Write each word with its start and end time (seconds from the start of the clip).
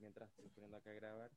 mientras 0.00 0.28
estoy 0.30 0.48
poniendo 0.50 0.76
acá 0.76 0.90
a 0.90 0.94
grabar. 0.94 1.30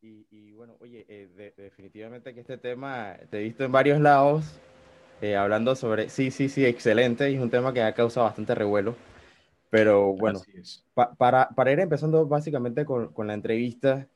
Y, 0.00 0.52
bueno, 0.52 0.76
oye, 0.80 1.06
eh, 1.08 1.54
definitivamente 1.56 2.34
que 2.34 2.40
este 2.40 2.58
tema 2.58 3.16
te 3.30 3.38
he 3.38 3.42
visto 3.42 3.64
en 3.64 3.72
varios 3.72 3.98
lados 3.98 4.60
eh, 5.22 5.34
hablando 5.34 5.74
sobre, 5.74 6.10
sí, 6.10 6.30
sí, 6.30 6.50
sí, 6.50 6.66
excelente, 6.66 7.30
y 7.30 7.36
es 7.36 7.40
un 7.40 7.48
tema 7.48 7.72
que 7.72 7.80
ha 7.80 7.94
causado 7.94 8.26
bastante 8.26 8.54
revuelo. 8.54 8.96
Pero 9.70 10.12
bueno, 10.12 10.40
para, 11.16 11.48
para 11.48 11.72
ir 11.72 11.80
empezando 11.80 12.26
básicamente 12.26 12.84
con, 12.84 13.14
con 13.14 13.26
la 13.26 13.34
entrevista, 13.34 14.06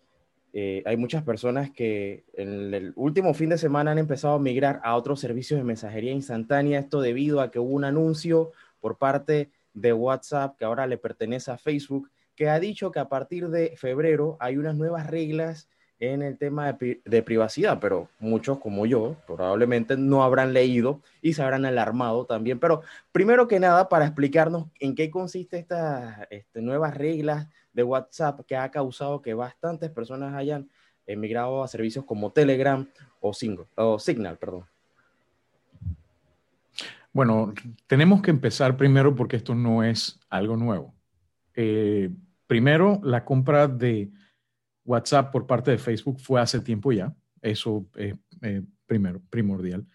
eh, 0.52 0.82
hay 0.86 0.96
muchas 0.96 1.22
personas 1.22 1.70
que 1.70 2.24
en 2.34 2.72
el 2.72 2.92
último 2.96 3.34
fin 3.34 3.50
de 3.50 3.58
semana 3.58 3.92
han 3.92 3.98
empezado 3.98 4.34
a 4.34 4.38
migrar 4.38 4.80
a 4.82 4.96
otros 4.96 5.20
servicios 5.20 5.58
de 5.58 5.64
mensajería 5.64 6.12
instantánea, 6.12 6.80
esto 6.80 7.00
debido 7.00 7.40
a 7.40 7.50
que 7.50 7.58
hubo 7.58 7.74
un 7.74 7.84
anuncio 7.84 8.52
por 8.80 8.98
parte 8.98 9.50
de 9.72 9.92
WhatsApp 9.92 10.56
que 10.56 10.64
ahora 10.64 10.86
le 10.86 10.98
pertenece 10.98 11.50
a 11.50 11.58
Facebook, 11.58 12.10
que 12.38 12.48
ha 12.48 12.60
dicho 12.60 12.92
que 12.92 13.00
a 13.00 13.08
partir 13.08 13.48
de 13.48 13.76
febrero 13.76 14.36
hay 14.38 14.58
unas 14.58 14.76
nuevas 14.76 15.08
reglas 15.08 15.68
en 15.98 16.22
el 16.22 16.38
tema 16.38 16.72
de, 16.72 17.22
privacidad, 17.24 17.80
pero 17.80 18.08
muchos 18.20 18.60
como 18.60 18.86
yo 18.86 19.16
probablemente 19.26 19.96
no 19.96 20.22
habrán 20.22 20.52
leído 20.52 21.00
y 21.20 21.32
se 21.32 21.42
habrán 21.42 21.64
alarmado 21.64 22.26
también. 22.26 22.60
Pero 22.60 22.82
primero 23.10 23.48
que 23.48 23.58
nada, 23.58 23.88
para 23.88 24.06
explicarnos 24.06 24.68
en 24.78 24.94
qué 24.94 25.10
consiste 25.10 25.58
estas 25.58 26.28
este, 26.30 26.62
nuevas 26.62 26.96
reglas 26.96 27.48
de 27.72 27.82
WhatsApp 27.82 28.42
que 28.46 28.54
ha 28.54 28.70
causado 28.70 29.20
que 29.20 29.34
bastantes 29.34 29.90
personas 29.90 30.32
hayan 30.36 30.70
emigrado 31.08 31.64
a 31.64 31.66
servicios 31.66 32.04
como 32.04 32.30
Telegram 32.30 32.86
o, 33.20 33.32
o 33.74 33.98
Signal. 33.98 34.36
Perdón. 34.38 34.64
Bueno, 37.12 37.52
tenemos 37.88 38.22
que 38.22 38.30
empezar 38.30 38.76
primero 38.76 39.16
porque 39.16 39.34
esto 39.34 39.56
no 39.56 39.82
es 39.82 40.20
algo 40.30 40.56
nuevo. 40.56 40.94
Eh, 41.60 42.10
primero, 42.48 43.00
la 43.04 43.24
compra 43.24 43.68
de 43.68 44.10
WhatsApp 44.84 45.30
por 45.30 45.46
parte 45.46 45.70
de 45.70 45.78
Facebook 45.78 46.18
fue 46.18 46.40
hace 46.40 46.58
tiempo 46.58 46.90
ya. 46.90 47.14
Eso 47.40 47.86
es 47.94 48.16
eh, 48.42 48.62
primero, 48.86 49.22
primordial. 49.30 49.86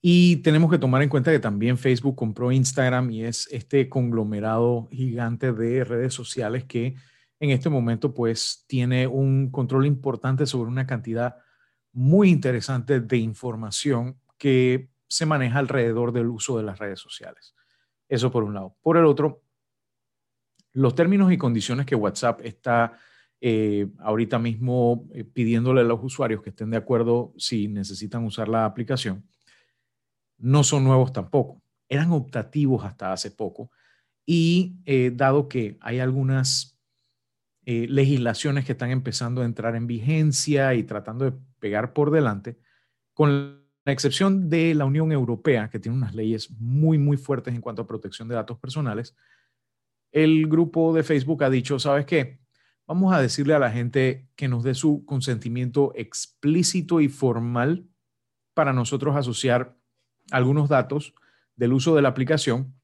Y 0.00 0.36
tenemos 0.36 0.70
que 0.70 0.78
tomar 0.78 1.02
en 1.02 1.08
cuenta 1.08 1.30
que 1.30 1.38
también 1.38 1.76
Facebook 1.76 2.16
compró 2.16 2.50
Instagram 2.50 3.10
y 3.10 3.24
es 3.24 3.48
este 3.52 3.88
conglomerado 3.88 4.88
gigante 4.90 5.52
de 5.52 5.84
redes 5.84 6.14
sociales 6.14 6.64
que 6.64 6.96
en 7.38 7.50
este 7.50 7.68
momento 7.68 8.14
pues 8.14 8.64
tiene 8.66 9.06
un 9.06 9.50
control 9.50 9.86
importante 9.86 10.46
sobre 10.46 10.70
una 10.70 10.86
cantidad 10.86 11.36
muy 11.92 12.30
interesante 12.30 13.00
de 13.00 13.16
información 13.18 14.18
que 14.38 14.88
se 15.08 15.26
maneja 15.26 15.58
alrededor 15.58 16.12
del 16.12 16.28
uso 16.28 16.56
de 16.56 16.64
las 16.64 16.78
redes 16.78 16.98
sociales. 16.98 17.54
Eso 18.08 18.30
por 18.30 18.44
un 18.44 18.54
lado. 18.54 18.76
Por 18.82 18.96
el 18.96 19.04
otro, 19.04 19.41
los 20.72 20.94
términos 20.94 21.32
y 21.32 21.38
condiciones 21.38 21.86
que 21.86 21.94
WhatsApp 21.94 22.40
está 22.42 22.98
eh, 23.40 23.88
ahorita 23.98 24.38
mismo 24.38 25.08
eh, 25.12 25.24
pidiéndole 25.24 25.80
a 25.80 25.84
los 25.84 25.98
usuarios 26.02 26.42
que 26.42 26.50
estén 26.50 26.70
de 26.70 26.76
acuerdo 26.76 27.34
si 27.36 27.66
necesitan 27.66 28.24
usar 28.24 28.48
la 28.48 28.64
aplicación, 28.64 29.26
no 30.38 30.64
son 30.64 30.84
nuevos 30.84 31.12
tampoco. 31.12 31.60
Eran 31.88 32.12
optativos 32.12 32.84
hasta 32.84 33.12
hace 33.12 33.30
poco. 33.30 33.70
Y 34.24 34.76
eh, 34.86 35.10
dado 35.14 35.48
que 35.48 35.76
hay 35.80 35.98
algunas 35.98 36.78
legislaciones 37.64 38.64
que 38.64 38.72
están 38.72 38.90
empezando 38.90 39.40
a 39.40 39.44
entrar 39.44 39.76
en 39.76 39.86
vigencia 39.86 40.74
y 40.74 40.82
tratando 40.82 41.26
de 41.26 41.36
pegar 41.60 41.92
por 41.92 42.10
delante, 42.10 42.58
con 43.14 43.62
la 43.84 43.92
excepción 43.92 44.48
de 44.48 44.74
la 44.74 44.84
Unión 44.84 45.12
Europea, 45.12 45.70
que 45.70 45.78
tiene 45.78 45.96
unas 45.96 46.12
leyes 46.12 46.50
muy, 46.50 46.98
muy 46.98 47.16
fuertes 47.16 47.54
en 47.54 47.60
cuanto 47.60 47.82
a 47.82 47.86
protección 47.86 48.26
de 48.26 48.34
datos 48.34 48.58
personales, 48.58 49.14
el 50.12 50.46
grupo 50.46 50.94
de 50.94 51.02
Facebook 51.02 51.42
ha 51.42 51.50
dicho, 51.50 51.78
¿sabes 51.78 52.06
qué? 52.06 52.42
vamos 52.92 53.14
a 53.14 53.22
decirle 53.22 53.54
a 53.54 53.58
la 53.58 53.70
gente 53.70 54.28
que 54.36 54.48
nos 54.48 54.62
dé 54.64 54.74
su 54.74 55.04
consentimiento 55.06 55.92
explícito 55.94 57.00
y 57.00 57.08
formal 57.08 57.86
para 58.52 58.74
nosotros 58.74 59.16
asociar 59.16 59.76
algunos 60.30 60.68
datos 60.68 61.14
del 61.56 61.72
uso 61.72 61.94
de 61.94 62.02
la 62.02 62.10
aplicación 62.10 62.74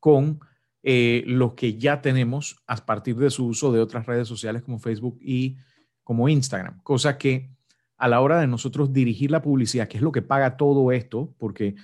con 0.00 0.40
eh, 0.82 1.22
los 1.26 1.54
que 1.54 1.78
ya 1.78 2.02
tenemos 2.02 2.62
a 2.66 2.76
partir 2.76 3.16
de 3.16 3.30
su 3.30 3.46
uso 3.46 3.72
de 3.72 3.80
otras 3.80 4.04
redes 4.04 4.28
sociales 4.28 4.62
como 4.62 4.78
Facebook 4.78 5.18
y 5.20 5.56
como 6.02 6.28
Instagram. 6.28 6.82
Cosa 6.82 7.16
que 7.16 7.50
a 7.96 8.08
la 8.08 8.20
hora 8.20 8.38
de 8.38 8.48
nosotros 8.48 8.92
dirigir 8.92 9.30
la 9.30 9.40
publicidad, 9.40 9.88
que 9.88 9.96
es 9.96 10.02
lo 10.02 10.12
que 10.12 10.20
paga 10.20 10.58
todo 10.58 10.92
esto, 10.92 11.34
porque 11.38 11.76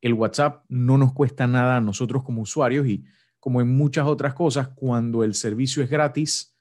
el 0.00 0.14
WhatsApp 0.14 0.64
no 0.68 0.96
nos 0.96 1.12
cuesta 1.12 1.46
nada 1.46 1.76
a 1.76 1.80
nosotros 1.82 2.22
como 2.22 2.42
usuarios 2.42 2.86
y 2.86 3.04
como 3.44 3.60
en 3.60 3.76
muchas 3.76 4.06
otras 4.06 4.32
cosas, 4.32 4.68
cuando 4.68 5.22
el 5.22 5.34
servicio 5.34 5.82
es 5.82 5.90
gratis, 5.90 6.56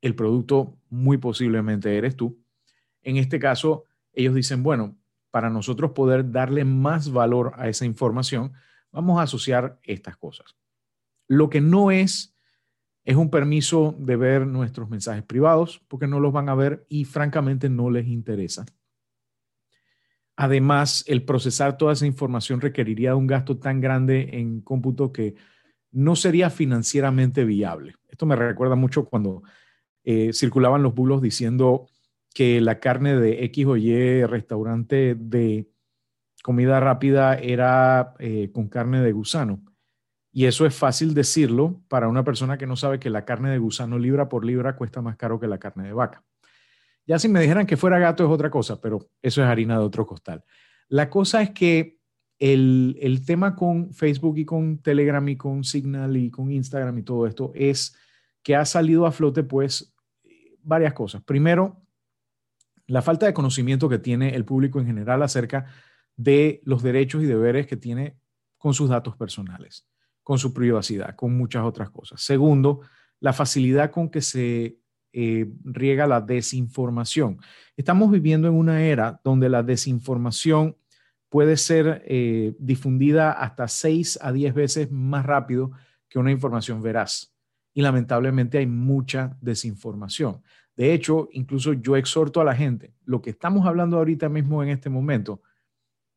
el 0.00 0.14
producto 0.14 0.78
muy 0.88 1.16
posiblemente 1.16 1.98
eres 1.98 2.14
tú. 2.14 2.40
En 3.02 3.16
este 3.16 3.40
caso, 3.40 3.86
ellos 4.12 4.36
dicen, 4.36 4.62
bueno, 4.62 4.96
para 5.32 5.50
nosotros 5.50 5.90
poder 5.96 6.30
darle 6.30 6.64
más 6.64 7.10
valor 7.10 7.54
a 7.56 7.68
esa 7.68 7.86
información, 7.86 8.52
vamos 8.92 9.18
a 9.18 9.22
asociar 9.22 9.80
estas 9.82 10.16
cosas. 10.16 10.54
Lo 11.26 11.50
que 11.50 11.60
no 11.60 11.90
es, 11.90 12.36
es 13.04 13.16
un 13.16 13.30
permiso 13.30 13.96
de 13.98 14.14
ver 14.14 14.46
nuestros 14.46 14.88
mensajes 14.88 15.24
privados, 15.24 15.82
porque 15.88 16.06
no 16.06 16.20
los 16.20 16.32
van 16.32 16.48
a 16.48 16.54
ver 16.54 16.86
y 16.88 17.04
francamente 17.04 17.68
no 17.68 17.90
les 17.90 18.06
interesa. 18.06 18.64
Además, 20.36 21.02
el 21.08 21.24
procesar 21.24 21.76
toda 21.76 21.94
esa 21.94 22.06
información 22.06 22.60
requeriría 22.60 23.16
un 23.16 23.26
gasto 23.26 23.58
tan 23.58 23.80
grande 23.80 24.28
en 24.34 24.60
cómputo 24.60 25.12
que 25.12 25.34
no 25.90 26.16
sería 26.16 26.50
financieramente 26.50 27.44
viable. 27.44 27.94
Esto 28.08 28.26
me 28.26 28.36
recuerda 28.36 28.74
mucho 28.74 29.06
cuando 29.06 29.42
eh, 30.04 30.32
circulaban 30.32 30.82
los 30.82 30.94
bulos 30.94 31.22
diciendo 31.22 31.86
que 32.34 32.60
la 32.60 32.78
carne 32.80 33.16
de 33.16 33.44
X 33.44 33.66
o 33.66 33.76
Y 33.76 34.24
restaurante 34.24 35.14
de 35.14 35.68
comida 36.42 36.80
rápida 36.80 37.34
era 37.34 38.14
eh, 38.18 38.50
con 38.52 38.68
carne 38.68 39.00
de 39.00 39.12
gusano. 39.12 39.62
Y 40.32 40.44
eso 40.44 40.66
es 40.66 40.74
fácil 40.74 41.14
decirlo 41.14 41.82
para 41.88 42.08
una 42.08 42.22
persona 42.22 42.58
que 42.58 42.66
no 42.66 42.76
sabe 42.76 43.00
que 43.00 43.10
la 43.10 43.24
carne 43.24 43.50
de 43.50 43.58
gusano 43.58 43.98
libra 43.98 44.28
por 44.28 44.44
libra 44.44 44.76
cuesta 44.76 45.02
más 45.02 45.16
caro 45.16 45.40
que 45.40 45.48
la 45.48 45.58
carne 45.58 45.88
de 45.88 45.92
vaca. 45.92 46.22
Ya 47.06 47.18
si 47.18 47.28
me 47.28 47.40
dijeran 47.40 47.66
que 47.66 47.76
fuera 47.76 47.98
gato 47.98 48.24
es 48.24 48.30
otra 48.30 48.50
cosa, 48.50 48.80
pero 48.80 48.98
eso 49.22 49.42
es 49.42 49.48
harina 49.48 49.78
de 49.78 49.84
otro 49.84 50.06
costal. 50.06 50.44
La 50.88 51.10
cosa 51.10 51.42
es 51.42 51.50
que 51.50 51.97
el, 52.38 52.96
el 53.00 53.24
tema 53.24 53.56
con 53.56 53.92
Facebook 53.92 54.38
y 54.38 54.44
con 54.44 54.78
Telegram 54.78 55.26
y 55.28 55.36
con 55.36 55.64
Signal 55.64 56.16
y 56.16 56.30
con 56.30 56.50
Instagram 56.50 56.98
y 56.98 57.02
todo 57.02 57.26
esto 57.26 57.52
es 57.54 57.96
que 58.42 58.54
ha 58.54 58.64
salido 58.64 59.06
a 59.06 59.12
flote 59.12 59.42
pues 59.42 59.94
varias 60.62 60.92
cosas. 60.92 61.22
Primero, 61.22 61.82
la 62.86 63.02
falta 63.02 63.26
de 63.26 63.34
conocimiento 63.34 63.88
que 63.88 63.98
tiene 63.98 64.34
el 64.34 64.44
público 64.44 64.80
en 64.80 64.86
general 64.86 65.22
acerca 65.22 65.66
de 66.16 66.60
los 66.64 66.82
derechos 66.82 67.22
y 67.22 67.26
deberes 67.26 67.66
que 67.66 67.76
tiene 67.76 68.16
con 68.56 68.74
sus 68.74 68.88
datos 68.88 69.16
personales, 69.16 69.86
con 70.22 70.38
su 70.38 70.52
privacidad, 70.52 71.14
con 71.14 71.36
muchas 71.36 71.64
otras 71.64 71.90
cosas. 71.90 72.20
Segundo, 72.20 72.80
la 73.20 73.32
facilidad 73.32 73.90
con 73.90 74.10
que 74.10 74.20
se 74.20 74.78
eh, 75.12 75.50
riega 75.64 76.06
la 76.06 76.20
desinformación. 76.20 77.40
Estamos 77.76 78.10
viviendo 78.10 78.48
en 78.48 78.54
una 78.54 78.82
era 78.82 79.20
donde 79.24 79.48
la 79.48 79.62
desinformación 79.62 80.76
puede 81.28 81.56
ser 81.56 82.02
eh, 82.06 82.54
difundida 82.58 83.32
hasta 83.32 83.68
6 83.68 84.18
a 84.22 84.32
10 84.32 84.54
veces 84.54 84.90
más 84.90 85.26
rápido 85.26 85.72
que 86.08 86.18
una 86.18 86.30
información 86.30 86.82
veraz 86.82 87.34
y 87.74 87.82
lamentablemente 87.82 88.58
hay 88.58 88.66
mucha 88.66 89.36
desinformación. 89.40 90.42
De 90.76 90.94
hecho, 90.94 91.28
incluso 91.32 91.72
yo 91.74 91.96
exhorto 91.96 92.40
a 92.40 92.44
la 92.44 92.54
gente, 92.54 92.94
lo 93.04 93.20
que 93.20 93.30
estamos 93.30 93.66
hablando 93.66 93.98
ahorita 93.98 94.28
mismo 94.28 94.62
en 94.62 94.70
este 94.70 94.90
momento, 94.90 95.42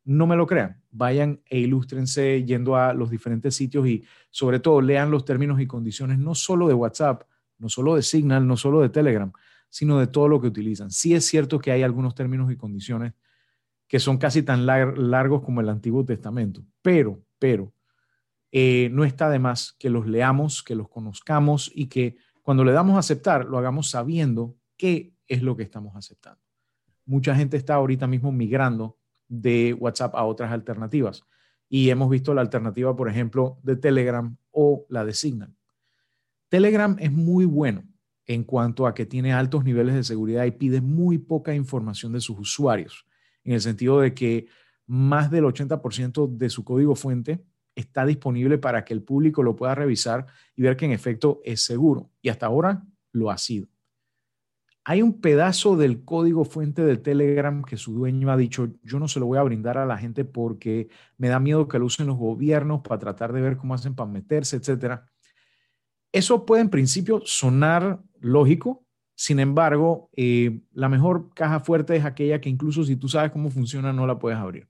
no 0.04 0.26
me 0.26 0.36
lo 0.36 0.48
crean, 0.48 0.82
vayan 0.90 1.42
e 1.46 1.60
ilústrense 1.60 2.44
yendo 2.44 2.76
a 2.76 2.94
los 2.94 3.12
diferentes 3.12 3.56
sitios 3.56 3.88
y 3.88 4.04
sobre 4.30 4.60
todo 4.60 4.82
lean 4.82 5.12
los 5.12 5.26
términos 5.26 5.62
y 5.62 5.68
condiciones 5.68 6.18
no 6.18 6.34
solo 6.34 6.68
de 6.68 6.74
WhatsApp, 6.74 7.24
no 7.60 7.70
solo 7.70 7.96
de 7.96 8.02
Signal, 8.02 8.48
no 8.48 8.58
solo 8.58 8.82
de 8.82 8.90
Telegram, 8.90 9.31
sino 9.69 10.00
de 10.00 10.07
todo 10.07 10.28
lo 10.28 10.42
que 10.42 10.48
utilizan. 10.48 10.90
Sí 10.90 11.14
es 11.14 11.25
cierto 11.25 11.60
que 11.60 11.72
hay 11.72 11.84
algunos 11.84 12.16
términos 12.16 12.52
y 12.52 12.56
condiciones 12.56 13.14
que 13.92 14.00
son 14.00 14.18
casi 14.18 14.42
tan 14.42 14.66
largos 14.66 15.44
como 15.44 15.60
el 15.60 15.68
Antiguo 15.68 16.06
Testamento, 16.06 16.64
pero, 16.82 17.22
pero, 17.38 17.74
eh, 18.50 18.88
no 18.94 19.04
está 19.04 19.30
de 19.30 19.38
más 19.38 19.76
que 19.78 19.90
los 19.90 20.08
leamos, 20.08 20.64
que 20.64 20.76
los 20.76 20.88
conozcamos 20.88 21.70
y 21.76 21.88
que 21.88 22.16
cuando 22.42 22.64
le 22.64 22.72
damos 22.72 22.96
a 22.96 23.00
aceptar, 23.00 23.48
lo 23.48 23.58
hagamos 23.58 23.90
sabiendo 23.90 24.56
qué 24.78 25.14
es 25.28 25.42
lo 25.42 25.58
que 25.58 25.64
estamos 25.64 25.94
aceptando. 25.98 26.40
Mucha 27.06 27.36
gente 27.36 27.58
está 27.58 27.74
ahorita 27.74 28.08
mismo 28.08 28.32
migrando 28.32 28.98
de 29.28 29.74
WhatsApp 29.74 30.16
a 30.16 30.24
otras 30.24 30.54
alternativas 30.54 31.26
y 31.68 31.90
hemos 31.90 32.10
visto 32.10 32.34
la 32.34 32.40
alternativa, 32.40 32.96
por 32.96 33.10
ejemplo, 33.10 33.60
de 33.62 33.76
Telegram 33.76 34.38
o 34.52 34.86
la 34.88 35.04
de 35.04 35.14
Signal. 35.14 35.54
Telegram 36.48 36.96
es 36.98 37.12
muy 37.12 37.44
bueno 37.44 37.84
en 38.26 38.46
cuanto 38.46 38.88
a 38.88 38.94
que 38.94 39.06
tiene 39.06 39.34
altos 39.34 39.66
niveles 39.66 39.96
de 39.96 40.06
seguridad 40.06 40.46
y 40.46 40.52
pide 40.52 40.80
muy 40.80 41.18
poca 41.18 41.54
información 41.54 42.14
de 42.14 42.22
sus 42.22 42.40
usuarios, 42.40 43.06
en 43.44 43.54
el 43.54 43.62
sentido 43.62 44.00
de 44.00 44.14
que 44.14 44.48
más 44.88 45.32
del 45.32 45.46
80% 45.46 46.38
de 46.38 46.50
su 46.50 46.64
código 46.64 46.96
fuente 46.96 47.44
está 47.76 48.06
disponible 48.06 48.58
para 48.58 48.84
que 48.84 48.94
el 48.94 49.02
público 49.02 49.44
lo 49.44 49.56
pueda 49.56 49.76
revisar 49.76 50.26
y 50.56 50.62
ver 50.62 50.76
que 50.76 50.86
en 50.86 50.92
efecto 50.92 51.42
es 51.44 51.64
seguro. 51.64 52.12
Y 52.22 52.30
hasta 52.30 52.46
ahora 52.46 52.84
lo 53.12 53.32
ha 53.32 53.38
sido. 53.38 53.68
hay 54.84 55.04
un 55.04 55.22
pedazo 55.22 55.78
del 55.78 56.04
código 56.04 56.44
fuente 56.44 56.84
de 56.84 56.98
Telegram 56.98 57.64
que 57.64 57.78
su 57.78 57.94
dueño 57.94 58.32
ha 58.32 58.38
dicho, 58.38 58.70
yo 58.84 59.00
no 59.00 59.08
se 59.08 59.20
lo 59.20 59.28
voy 59.28 59.38
a 59.38 59.44
brindar 59.44 59.78
a 59.78 59.86
la 59.86 59.98
gente 59.98 60.26
porque 60.26 60.90
me 61.18 61.30
da 61.30 61.40
miedo 61.40 61.68
que 61.68 61.78
lo 61.78 61.86
usen 61.86 62.08
los 62.08 62.18
gobiernos 62.18 62.82
para 62.82 63.00
tratar 63.00 63.32
de 63.32 63.42
ver 63.42 63.58
cómo 63.58 63.76
hacen 63.76 63.94
para 63.96 64.10
meterse, 64.10 64.58
etcétera. 64.58 65.06
Eso 66.12 66.46
puede 66.46 66.64
en 66.64 66.70
principio 66.70 67.22
sonar 67.24 68.02
lógico, 68.20 68.84
sin 69.21 69.39
embargo, 69.39 70.09
eh, 70.13 70.62
la 70.73 70.89
mejor 70.89 71.31
caja 71.35 71.59
fuerte 71.59 71.95
es 71.95 72.06
aquella 72.06 72.41
que 72.41 72.50
incluso 72.50 72.83
si 72.83 72.95
tú 72.95 73.07
sabes 73.07 73.29
cómo 73.29 73.51
funciona 73.51 73.94
no 73.94 74.07
la 74.07 74.18
puedes 74.18 74.39
abrir. 74.39 74.68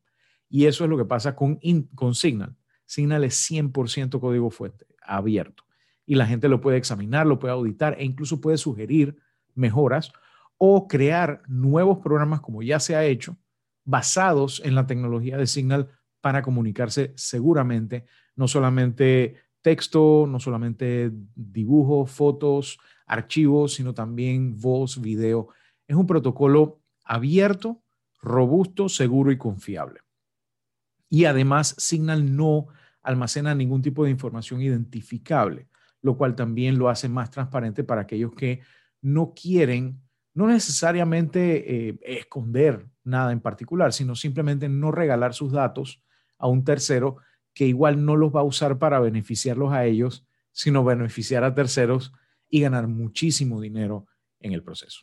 Y 0.50 0.66
eso 0.66 0.84
es 0.84 0.90
lo 0.90 0.98
que 0.98 1.06
pasa 1.06 1.38
con, 1.38 1.58
con 1.96 2.16
Signal. 2.16 2.58
Signal 2.84 3.24
es 3.24 3.50
100% 3.50 4.20
código 4.20 4.50
fuente, 4.50 4.86
abierto. 5.04 5.64
Y 6.06 6.16
la 6.16 6.26
gente 6.26 6.50
lo 6.50 6.60
puede 6.60 6.76
examinar, 6.76 7.28
lo 7.28 7.40
puede 7.40 7.54
auditar 7.54 7.96
e 7.98 8.04
incluso 8.04 8.42
puede 8.42 8.58
sugerir 8.58 9.16
mejoras 9.56 10.12
o 10.58 10.86
crear 10.86 11.44
nuevos 11.48 12.00
programas 12.00 12.42
como 12.42 12.62
ya 12.62 12.82
se 12.82 12.98
ha 12.98 13.06
hecho, 13.06 13.38
basados 13.86 14.62
en 14.66 14.76
la 14.76 14.86
tecnología 14.86 15.38
de 15.38 15.48
Signal 15.48 15.88
para 16.20 16.42
comunicarse 16.42 17.14
seguramente, 17.16 18.04
no 18.36 18.50
solamente 18.50 19.38
texto, 19.62 20.26
no 20.28 20.40
solamente 20.40 21.12
dibujo, 21.36 22.06
fotos, 22.06 22.80
archivos, 23.06 23.74
sino 23.74 23.94
también 23.94 24.60
voz, 24.60 25.00
video. 25.00 25.50
Es 25.88 25.96
un 25.96 26.08
protocolo 26.08 26.80
abierto, 27.04 27.82
robusto, 28.22 28.90
seguro 28.90 29.32
y 29.32 29.38
confiable. 29.38 30.02
Y 31.10 31.26
además, 31.26 31.76
Signal 31.78 32.36
no 32.36 32.68
almacena 33.04 33.54
ningún 33.54 33.82
tipo 33.82 34.04
de 34.06 34.12
información 34.12 34.62
identificable, 34.62 35.68
lo 36.02 36.16
cual 36.16 36.36
también 36.36 36.78
lo 36.78 36.90
hace 36.90 37.10
más 37.10 37.30
transparente 37.30 37.84
para 37.84 38.02
aquellos 38.02 38.34
que 38.34 38.62
no 39.02 39.34
quieren, 39.34 40.00
no 40.34 40.48
necesariamente 40.48 41.90
eh, 41.90 42.00
esconder 42.04 42.88
nada 43.04 43.32
en 43.32 43.42
particular, 43.42 43.92
sino 43.92 44.16
simplemente 44.16 44.70
no 44.70 44.92
regalar 44.92 45.34
sus 45.34 45.52
datos 45.52 46.02
a 46.38 46.48
un 46.48 46.64
tercero 46.64 47.18
que 47.54 47.66
igual 47.66 48.06
no 48.06 48.16
los 48.16 48.34
va 48.34 48.42
a 48.42 48.46
usar 48.46 48.78
para 48.78 49.00
beneficiarlos 49.00 49.74
a 49.74 49.86
ellos, 49.86 50.26
sino 50.52 50.84
beneficiar 50.84 51.44
a 51.44 51.54
terceros 51.54 52.14
y 52.50 52.62
ganar 52.62 52.88
muchísimo 52.88 53.62
dinero 53.62 54.08
en 54.40 54.54
el 54.54 54.64
proceso. 54.64 55.02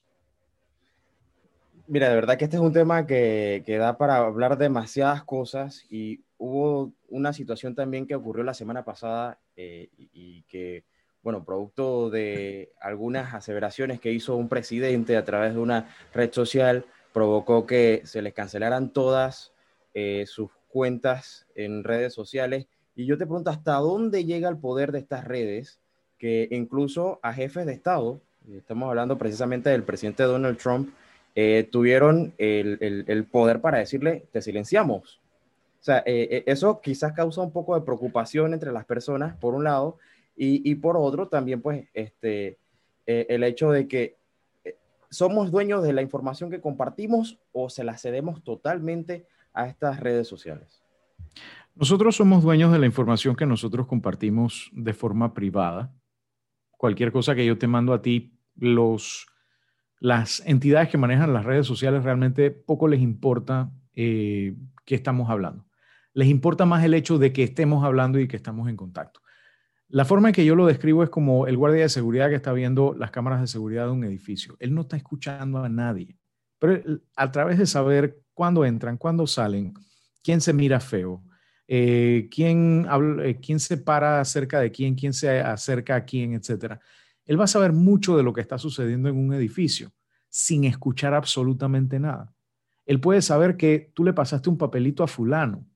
Mira, 1.86 2.08
de 2.10 2.14
verdad 2.14 2.36
que 2.36 2.44
este 2.44 2.56
es 2.56 2.62
un 2.62 2.72
tema 2.72 3.06
que, 3.06 3.62
que 3.64 3.78
da 3.78 3.96
para 3.96 4.16
hablar 4.18 4.58
demasiadas 4.58 5.24
cosas 5.24 5.86
y 5.88 6.22
hubo 6.36 6.92
una 7.08 7.32
situación 7.32 7.74
también 7.74 8.06
que 8.06 8.14
ocurrió 8.14 8.44
la 8.44 8.52
semana 8.52 8.84
pasada 8.84 9.38
eh, 9.56 9.88
y 9.96 10.42
que 10.42 10.84
bueno, 11.22 11.44
producto 11.44 12.10
de 12.10 12.72
algunas 12.80 13.34
aseveraciones 13.34 14.00
que 14.00 14.12
hizo 14.12 14.36
un 14.36 14.48
presidente 14.48 15.16
a 15.16 15.24
través 15.24 15.54
de 15.54 15.60
una 15.60 15.94
red 16.14 16.32
social, 16.32 16.86
provocó 17.12 17.66
que 17.66 18.02
se 18.04 18.22
les 18.22 18.32
cancelaran 18.32 18.92
todas 18.92 19.52
eh, 19.94 20.24
sus 20.26 20.50
cuentas 20.78 21.44
en 21.56 21.82
redes 21.82 22.14
sociales. 22.14 22.68
Y 22.94 23.04
yo 23.04 23.18
te 23.18 23.26
pregunto, 23.26 23.50
¿hasta 23.50 23.74
dónde 23.74 24.24
llega 24.24 24.48
el 24.48 24.58
poder 24.58 24.92
de 24.92 25.00
estas 25.00 25.24
redes 25.26 25.80
que 26.18 26.46
incluso 26.52 27.18
a 27.20 27.32
jefes 27.32 27.66
de 27.66 27.72
Estado, 27.72 28.20
estamos 28.56 28.88
hablando 28.88 29.18
precisamente 29.18 29.70
del 29.70 29.82
presidente 29.82 30.22
Donald 30.22 30.56
Trump, 30.56 30.90
eh, 31.34 31.68
tuvieron 31.68 32.32
el, 32.38 33.26
poder 33.28 33.60
para 33.60 33.78
decirle, 33.78 34.26
te 34.30 34.40
silenciamos? 34.40 35.20
O 35.80 35.84
sea, 35.84 36.04
eh, 36.06 36.44
eso 36.46 36.80
quizás 36.80 37.12
causa 37.12 37.40
un 37.40 37.50
poco 37.50 37.74
de 37.74 37.84
preocupación 37.84 38.54
entre 38.54 38.70
las 38.70 38.84
personas, 38.84 39.36
por 39.36 39.54
un 39.54 39.64
lado, 39.64 39.98
y, 40.40 40.76
por 40.76 40.96
otro, 40.96 41.26
también, 41.26 41.60
pues, 41.60 41.88
este, 41.94 42.58
eh, 43.08 43.26
el 43.28 43.42
hecho 43.42 43.72
de 43.72 43.88
que 43.88 44.14
eh, 44.64 44.76
somos 45.10 45.50
dueños 45.50 45.82
de 45.82 45.92
la 45.92 46.00
información 46.00 46.48
que 46.48 46.60
compartimos 46.60 47.40
o 47.50 47.68
se 47.68 47.82
la 47.82 47.98
cedemos 47.98 48.44
totalmente 48.44 49.26
a 49.58 49.66
estas 49.66 49.98
redes 49.98 50.28
sociales. 50.28 50.82
Nosotros 51.74 52.16
somos 52.16 52.42
dueños 52.42 52.72
de 52.72 52.78
la 52.78 52.86
información 52.86 53.34
que 53.34 53.44
nosotros 53.44 53.86
compartimos 53.86 54.70
de 54.72 54.94
forma 54.94 55.34
privada. 55.34 55.92
Cualquier 56.70 57.12
cosa 57.12 57.34
que 57.34 57.44
yo 57.44 57.58
te 57.58 57.66
mando 57.66 57.92
a 57.92 58.00
ti, 58.00 58.38
los, 58.56 59.26
las 59.98 60.44
entidades 60.46 60.88
que 60.88 60.98
manejan 60.98 61.32
las 61.32 61.44
redes 61.44 61.66
sociales 61.66 62.04
realmente 62.04 62.52
poco 62.52 62.86
les 62.88 63.00
importa 63.00 63.72
eh, 63.94 64.56
qué 64.84 64.94
estamos 64.94 65.28
hablando. 65.28 65.66
Les 66.14 66.28
importa 66.28 66.64
más 66.64 66.84
el 66.84 66.94
hecho 66.94 67.18
de 67.18 67.32
que 67.32 67.42
estemos 67.42 67.84
hablando 67.84 68.18
y 68.20 68.28
que 68.28 68.36
estamos 68.36 68.68
en 68.68 68.76
contacto. 68.76 69.20
La 69.88 70.04
forma 70.04 70.28
en 70.28 70.34
que 70.34 70.44
yo 70.44 70.54
lo 70.54 70.66
describo 70.66 71.02
es 71.02 71.10
como 71.10 71.46
el 71.46 71.56
guardia 71.56 71.82
de 71.82 71.88
seguridad 71.88 72.28
que 72.28 72.36
está 72.36 72.52
viendo 72.52 72.94
las 72.94 73.10
cámaras 73.10 73.40
de 73.40 73.46
seguridad 73.46 73.86
de 73.86 73.92
un 73.92 74.04
edificio. 74.04 74.56
Él 74.60 74.74
no 74.74 74.82
está 74.82 74.96
escuchando 74.96 75.58
a 75.58 75.68
nadie, 75.68 76.16
pero 76.58 77.00
a 77.16 77.32
través 77.32 77.58
de 77.58 77.66
saber 77.66 78.20
cuándo 78.38 78.64
entran, 78.64 78.96
cuándo 78.96 79.26
salen, 79.26 79.74
quién 80.22 80.40
se 80.40 80.52
mira 80.52 80.78
feo, 80.78 81.24
eh, 81.66 82.28
quién, 82.30 82.86
eh, 83.20 83.40
quién 83.42 83.58
se 83.58 83.78
para 83.78 84.24
cerca 84.24 84.60
de 84.60 84.70
quién, 84.70 84.94
quién 84.94 85.12
se 85.12 85.40
acerca 85.40 85.96
a 85.96 86.04
quién, 86.04 86.34
etcétera. 86.34 86.78
Él 87.24 87.40
va 87.40 87.46
a 87.46 87.48
saber 87.48 87.72
mucho 87.72 88.16
de 88.16 88.22
lo 88.22 88.32
que 88.32 88.40
está 88.40 88.56
sucediendo 88.56 89.08
en 89.08 89.16
un 89.16 89.34
edificio 89.34 89.90
sin 90.28 90.62
escuchar 90.62 91.14
absolutamente 91.14 91.98
nada. 91.98 92.32
Él 92.86 93.00
puede 93.00 93.22
saber 93.22 93.56
que 93.56 93.90
tú 93.92 94.04
le 94.04 94.12
pasaste 94.12 94.48
un 94.48 94.56
papelito 94.56 95.02
a 95.02 95.08
fulano. 95.08 95.66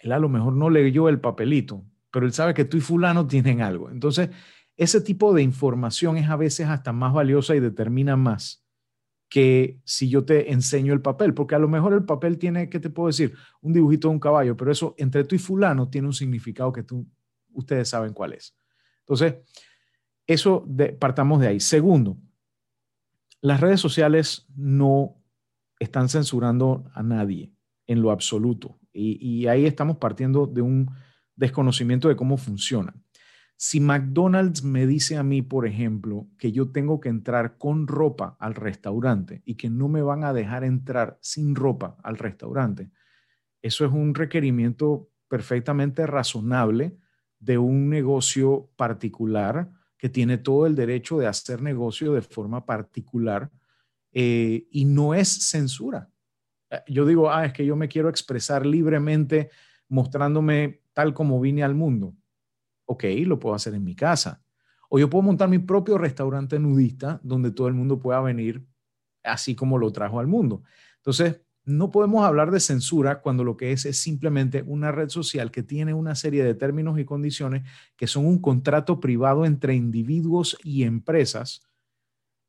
Él 0.00 0.10
a 0.10 0.18
lo 0.18 0.28
mejor 0.28 0.54
no 0.54 0.68
leyó 0.68 1.08
el 1.08 1.20
papelito, 1.20 1.84
pero 2.10 2.26
él 2.26 2.32
sabe 2.32 2.54
que 2.54 2.64
tú 2.64 2.76
y 2.76 2.80
fulano 2.80 3.28
tienen 3.28 3.60
algo. 3.60 3.88
Entonces, 3.88 4.30
ese 4.76 5.00
tipo 5.00 5.32
de 5.32 5.42
información 5.42 6.16
es 6.16 6.28
a 6.28 6.34
veces 6.34 6.66
hasta 6.66 6.92
más 6.92 7.12
valiosa 7.12 7.54
y 7.54 7.60
determina 7.60 8.16
más 8.16 8.61
que 9.32 9.80
si 9.86 10.10
yo 10.10 10.26
te 10.26 10.52
enseño 10.52 10.92
el 10.92 11.00
papel, 11.00 11.32
porque 11.32 11.54
a 11.54 11.58
lo 11.58 11.66
mejor 11.66 11.94
el 11.94 12.04
papel 12.04 12.36
tiene, 12.36 12.68
¿qué 12.68 12.78
te 12.78 12.90
puedo 12.90 13.06
decir? 13.06 13.32
Un 13.62 13.72
dibujito 13.72 14.08
de 14.08 14.12
un 14.12 14.20
caballo, 14.20 14.58
pero 14.58 14.70
eso 14.70 14.94
entre 14.98 15.24
tú 15.24 15.34
y 15.34 15.38
fulano 15.38 15.88
tiene 15.88 16.06
un 16.06 16.12
significado 16.12 16.70
que 16.70 16.82
tú, 16.82 17.08
ustedes 17.54 17.88
saben 17.88 18.12
cuál 18.12 18.34
es. 18.34 18.54
Entonces, 18.98 19.36
eso 20.26 20.68
partamos 20.98 21.40
de 21.40 21.48
ahí. 21.48 21.60
Segundo, 21.60 22.18
las 23.40 23.58
redes 23.58 23.80
sociales 23.80 24.46
no 24.54 25.16
están 25.78 26.10
censurando 26.10 26.84
a 26.92 27.02
nadie 27.02 27.54
en 27.86 28.02
lo 28.02 28.10
absoluto. 28.10 28.78
y 28.92 29.46
ahí 29.46 29.64
estamos 29.64 29.96
partiendo 29.96 30.46
de 30.46 30.60
un 30.60 30.90
desconocimiento 31.36 32.08
de 32.08 32.16
cómo 32.16 32.36
funciona. 32.36 32.94
Si 33.64 33.78
McDonald's 33.78 34.64
me 34.64 34.88
dice 34.88 35.16
a 35.16 35.22
mí, 35.22 35.40
por 35.40 35.68
ejemplo, 35.68 36.26
que 36.36 36.50
yo 36.50 36.72
tengo 36.72 36.98
que 36.98 37.08
entrar 37.08 37.58
con 37.58 37.86
ropa 37.86 38.36
al 38.40 38.56
restaurante 38.56 39.40
y 39.44 39.54
que 39.54 39.70
no 39.70 39.86
me 39.86 40.02
van 40.02 40.24
a 40.24 40.32
dejar 40.32 40.64
entrar 40.64 41.16
sin 41.20 41.54
ropa 41.54 41.96
al 42.02 42.18
restaurante, 42.18 42.90
eso 43.62 43.86
es 43.86 43.92
un 43.92 44.16
requerimiento 44.16 45.10
perfectamente 45.28 46.08
razonable 46.08 46.96
de 47.38 47.56
un 47.56 47.88
negocio 47.88 48.68
particular 48.74 49.70
que 49.96 50.08
tiene 50.08 50.38
todo 50.38 50.66
el 50.66 50.74
derecho 50.74 51.18
de 51.18 51.28
hacer 51.28 51.62
negocio 51.62 52.14
de 52.14 52.22
forma 52.22 52.66
particular 52.66 53.48
eh, 54.10 54.66
y 54.72 54.86
no 54.86 55.14
es 55.14 55.28
censura. 55.28 56.10
Eh, 56.68 56.80
yo 56.88 57.06
digo, 57.06 57.30
ah, 57.30 57.46
es 57.46 57.52
que 57.52 57.64
yo 57.64 57.76
me 57.76 57.86
quiero 57.86 58.08
expresar 58.08 58.66
libremente 58.66 59.50
mostrándome 59.86 60.82
tal 60.92 61.14
como 61.14 61.40
vine 61.40 61.62
al 61.62 61.76
mundo. 61.76 62.16
Ok, 62.92 63.04
lo 63.24 63.38
puedo 63.38 63.54
hacer 63.54 63.74
en 63.74 63.84
mi 63.84 63.94
casa. 63.94 64.42
O 64.90 64.98
yo 64.98 65.08
puedo 65.08 65.22
montar 65.22 65.48
mi 65.48 65.58
propio 65.58 65.96
restaurante 65.96 66.58
nudista 66.58 67.20
donde 67.22 67.50
todo 67.50 67.66
el 67.68 67.72
mundo 67.72 67.98
pueda 67.98 68.20
venir 68.20 68.66
así 69.24 69.54
como 69.54 69.78
lo 69.78 69.90
trajo 69.92 70.20
al 70.20 70.26
mundo. 70.26 70.62
Entonces, 70.96 71.40
no 71.64 71.90
podemos 71.90 72.22
hablar 72.22 72.50
de 72.50 72.60
censura 72.60 73.22
cuando 73.22 73.44
lo 73.44 73.56
que 73.56 73.72
es 73.72 73.86
es 73.86 73.96
simplemente 73.96 74.62
una 74.66 74.92
red 74.92 75.08
social 75.08 75.50
que 75.50 75.62
tiene 75.62 75.94
una 75.94 76.14
serie 76.14 76.44
de 76.44 76.54
términos 76.54 76.98
y 76.98 77.06
condiciones 77.06 77.62
que 77.96 78.06
son 78.06 78.26
un 78.26 78.42
contrato 78.42 79.00
privado 79.00 79.46
entre 79.46 79.74
individuos 79.74 80.58
y 80.62 80.82
empresas 80.82 81.62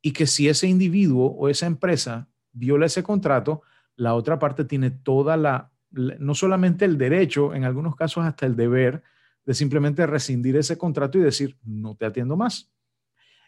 y 0.02 0.12
que 0.12 0.28
si 0.28 0.50
ese 0.50 0.68
individuo 0.68 1.28
o 1.28 1.48
esa 1.48 1.68
empresa 1.68 2.28
viola 2.52 2.88
ese 2.88 3.02
contrato, 3.02 3.62
la 3.96 4.14
otra 4.14 4.40
parte 4.40 4.66
tiene 4.66 4.92
toda 4.92 5.38
la 5.38 5.72
no 5.92 6.36
solamente 6.36 6.84
el 6.84 6.98
derecho, 6.98 7.54
en 7.54 7.64
algunos 7.64 7.96
casos 7.96 8.26
hasta 8.26 8.46
el 8.46 8.58
deber 8.58 9.04
de 9.46 9.54
simplemente 9.54 10.06
rescindir 10.08 10.56
ese 10.56 10.78
contrato 10.78 11.18
y 11.18 11.22
decir, 11.22 11.58
no 11.64 11.96
te 11.96 12.06
atiendo 12.06 12.38
más. 12.38 12.72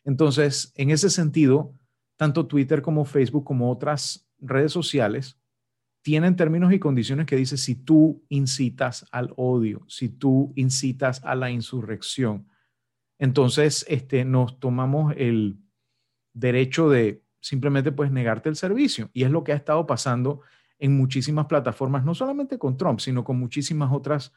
Entonces, 0.04 0.72
en 0.75 0.92
ese 0.92 1.10
sentido, 1.10 1.74
tanto 2.18 2.48
Twitter 2.48 2.82
como 2.82 3.06
Facebook 3.06 3.46
como 3.46 3.72
otras 3.72 4.28
redes 4.40 4.72
sociales 4.72 5.40
tienen 6.02 6.36
términos 6.36 6.72
y 6.72 6.78
condiciones 6.78 7.25
que 7.25 7.36
dice 7.36 7.58
si 7.58 7.74
tú 7.74 8.24
incitas 8.30 9.08
al 9.12 9.34
odio, 9.38 9.84
si 9.88 10.10
tú 10.10 10.54
incitas 10.56 11.24
a 11.24 11.34
la 11.34 11.50
insurrección, 11.50 12.48
entonces 13.18 13.86
este, 13.90 14.24
nos 14.24 14.60
tomamos 14.60 15.16
el 15.18 15.58
derecho 16.34 16.90
de 16.90 17.24
simplemente 17.40 17.92
pues 17.92 18.12
negarte 18.12 18.50
el 18.50 18.56
servicio. 18.56 19.10
Y 19.14 19.24
es 19.24 19.32
lo 19.32 19.44
que 19.44 19.54
ha 19.54 19.56
estado 19.56 19.88
pasando 19.88 20.42
en 20.78 20.96
muchísimas 20.96 21.48
plataformas, 21.48 22.06
no 22.06 22.14
solamente 22.14 22.60
con 22.60 22.78
Trump, 22.78 23.00
sino 23.00 23.24
con 23.24 23.40
muchísimas 23.40 23.92
otras 23.92 24.34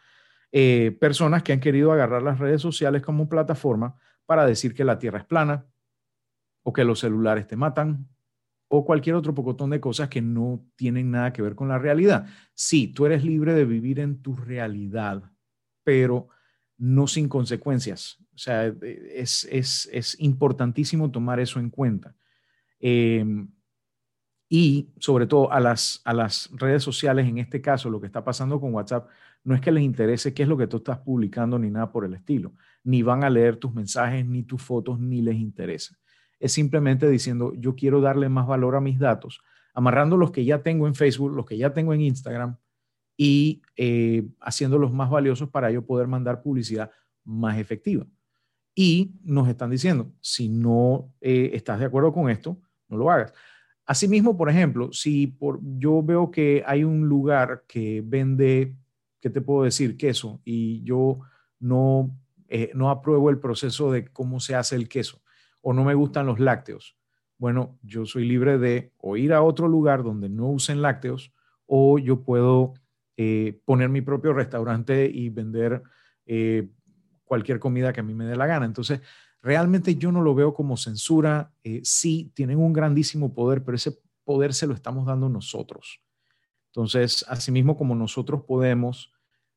eh, 0.52 0.96
personas 1.00 1.42
que 1.42 1.52
han 1.52 1.60
querido 1.60 1.92
agarrar 1.92 2.22
las 2.22 2.38
redes 2.38 2.62
sociales 2.62 3.02
como 3.02 3.28
plataforma 3.28 3.96
para 4.26 4.46
decir 4.46 4.74
que 4.74 4.84
la 4.84 4.98
Tierra 4.98 5.18
es 5.18 5.24
plana 5.24 5.66
o 6.62 6.72
que 6.72 6.84
los 6.84 7.00
celulares 7.00 7.46
te 7.46 7.56
matan, 7.56 8.06
o 8.68 8.84
cualquier 8.84 9.16
otro 9.16 9.34
pocotón 9.34 9.70
de 9.70 9.80
cosas 9.80 10.08
que 10.08 10.20
no 10.20 10.62
tienen 10.76 11.10
nada 11.10 11.32
que 11.32 11.42
ver 11.42 11.54
con 11.54 11.68
la 11.68 11.78
realidad. 11.78 12.26
Sí, 12.54 12.88
tú 12.88 13.06
eres 13.06 13.24
libre 13.24 13.54
de 13.54 13.64
vivir 13.64 13.98
en 13.98 14.20
tu 14.20 14.36
realidad, 14.36 15.22
pero 15.82 16.28
no 16.76 17.06
sin 17.06 17.28
consecuencias. 17.28 18.18
O 18.34 18.38
sea, 18.38 18.66
es, 18.66 19.48
es, 19.50 20.16
importantísimo 20.20 21.10
tomar 21.10 21.40
eso 21.40 21.58
en 21.58 21.70
cuenta. 21.70 22.14
Em, 22.78 23.50
y 24.48 24.90
sobre 24.98 25.26
todo 25.26 25.50
a 25.50 25.60
las, 25.60 26.00
a 26.04 26.12
las 26.12 26.50
redes 26.52 26.82
sociales, 26.82 27.26
en 27.26 27.38
este 27.38 27.60
caso, 27.60 27.90
lo 27.90 28.00
que 28.00 28.06
está 28.06 28.22
pasando 28.22 28.60
con 28.60 28.74
WhatsApp, 28.74 29.08
no 29.44 29.54
es 29.54 29.60
que 29.60 29.72
les 29.72 29.82
interese 29.82 30.34
qué 30.34 30.42
es 30.42 30.48
lo 30.48 30.56
que 30.56 30.66
tú 30.66 30.78
estás 30.78 30.98
publicando 30.98 31.58
ni 31.58 31.70
nada 31.70 31.90
por 31.90 32.04
el 32.04 32.14
estilo. 32.14 32.54
Ni 32.84 33.02
van 33.02 33.24
a 33.24 33.30
leer 33.30 33.56
tus 33.56 33.72
mensajes, 33.72 34.26
ni 34.26 34.42
tus 34.42 34.62
fotos, 34.62 34.98
ni 35.00 35.22
les 35.22 35.36
interesa 35.36 35.98
es 36.40 36.52
simplemente 36.52 37.08
diciendo, 37.08 37.52
yo 37.56 37.74
quiero 37.74 38.00
darle 38.00 38.28
más 38.28 38.46
valor 38.46 38.76
a 38.76 38.80
mis 38.80 38.98
datos, 38.98 39.40
amarrando 39.74 40.16
los 40.16 40.30
que 40.30 40.44
ya 40.44 40.62
tengo 40.62 40.86
en 40.86 40.94
Facebook, 40.94 41.34
los 41.34 41.46
que 41.46 41.56
ya 41.56 41.72
tengo 41.72 41.92
en 41.92 42.00
Instagram 42.00 42.56
y 43.16 43.62
eh, 43.76 44.28
haciéndolos 44.40 44.92
más 44.92 45.10
valiosos 45.10 45.48
para 45.48 45.70
yo 45.70 45.84
poder 45.84 46.06
mandar 46.06 46.42
publicidad 46.42 46.90
más 47.24 47.58
efectiva. 47.58 48.06
Y 48.74 49.12
nos 49.24 49.48
están 49.48 49.70
diciendo, 49.70 50.12
si 50.20 50.48
no 50.48 51.12
eh, 51.20 51.50
estás 51.54 51.80
de 51.80 51.86
acuerdo 51.86 52.12
con 52.12 52.30
esto, 52.30 52.60
no 52.88 52.96
lo 52.96 53.10
hagas. 53.10 53.32
Asimismo, 53.84 54.36
por 54.36 54.50
ejemplo, 54.50 54.92
si 54.92 55.26
por, 55.26 55.58
yo 55.78 56.02
veo 56.02 56.30
que 56.30 56.62
hay 56.64 56.84
un 56.84 57.08
lugar 57.08 57.64
que 57.66 58.02
vende, 58.04 58.76
¿qué 59.20 59.30
te 59.30 59.40
puedo 59.40 59.64
decir? 59.64 59.96
Queso, 59.96 60.40
y 60.44 60.82
yo 60.82 61.20
no, 61.58 62.16
eh, 62.48 62.70
no 62.74 62.90
apruebo 62.90 63.30
el 63.30 63.38
proceso 63.38 63.90
de 63.90 64.06
cómo 64.06 64.40
se 64.40 64.54
hace 64.54 64.76
el 64.76 64.88
queso 64.88 65.20
o 65.60 65.72
no 65.72 65.84
me 65.84 65.94
gustan 65.94 66.26
los 66.26 66.38
lácteos. 66.38 66.96
Bueno, 67.36 67.78
yo 67.82 68.06
soy 68.06 68.26
libre 68.26 68.58
de 68.58 68.92
o 68.98 69.16
ir 69.16 69.32
a 69.32 69.42
otro 69.42 69.68
lugar 69.68 70.02
donde 70.02 70.28
no 70.28 70.48
usen 70.48 70.82
lácteos 70.82 71.32
o 71.66 71.98
yo 71.98 72.22
puedo 72.22 72.74
eh, 73.16 73.60
poner 73.64 73.88
mi 73.88 74.00
propio 74.00 74.32
restaurante 74.32 75.10
y 75.12 75.28
vender 75.28 75.82
eh, 76.26 76.68
cualquier 77.24 77.58
comida 77.58 77.92
que 77.92 78.00
a 78.00 78.04
mí 78.04 78.14
me 78.14 78.24
dé 78.24 78.36
la 78.36 78.46
gana. 78.46 78.66
Entonces, 78.66 79.00
realmente 79.42 79.96
yo 79.96 80.10
no 80.10 80.22
lo 80.22 80.34
veo 80.34 80.54
como 80.54 80.76
censura. 80.76 81.52
Sí, 81.82 82.32
tienen 82.34 82.58
un 82.58 82.72
grandísimo 82.72 83.34
poder, 83.34 83.62
pero 83.62 83.76
ese 83.76 83.98
poder 84.24 84.54
se 84.54 84.66
lo 84.66 84.74
estamos 84.74 85.06
dando 85.06 85.28
nosotros. 85.28 86.00
Entonces, 86.78 87.24
asimismo 87.28 87.76
como 87.76 87.96
nosotros 87.96 88.44
podemos 88.46 89.12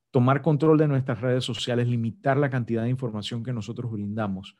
tomar 0.09 0.41
control 0.41 0.79
de 0.79 0.87
nuestras 0.87 1.21
redes 1.21 1.45
sociales, 1.45 1.87
limitar 1.87 2.35
la 2.35 2.49
cantidad 2.49 2.81
de 2.81 2.89
información 2.89 3.43
que 3.43 3.53
nosotros 3.53 3.91
brindamos, 3.91 4.57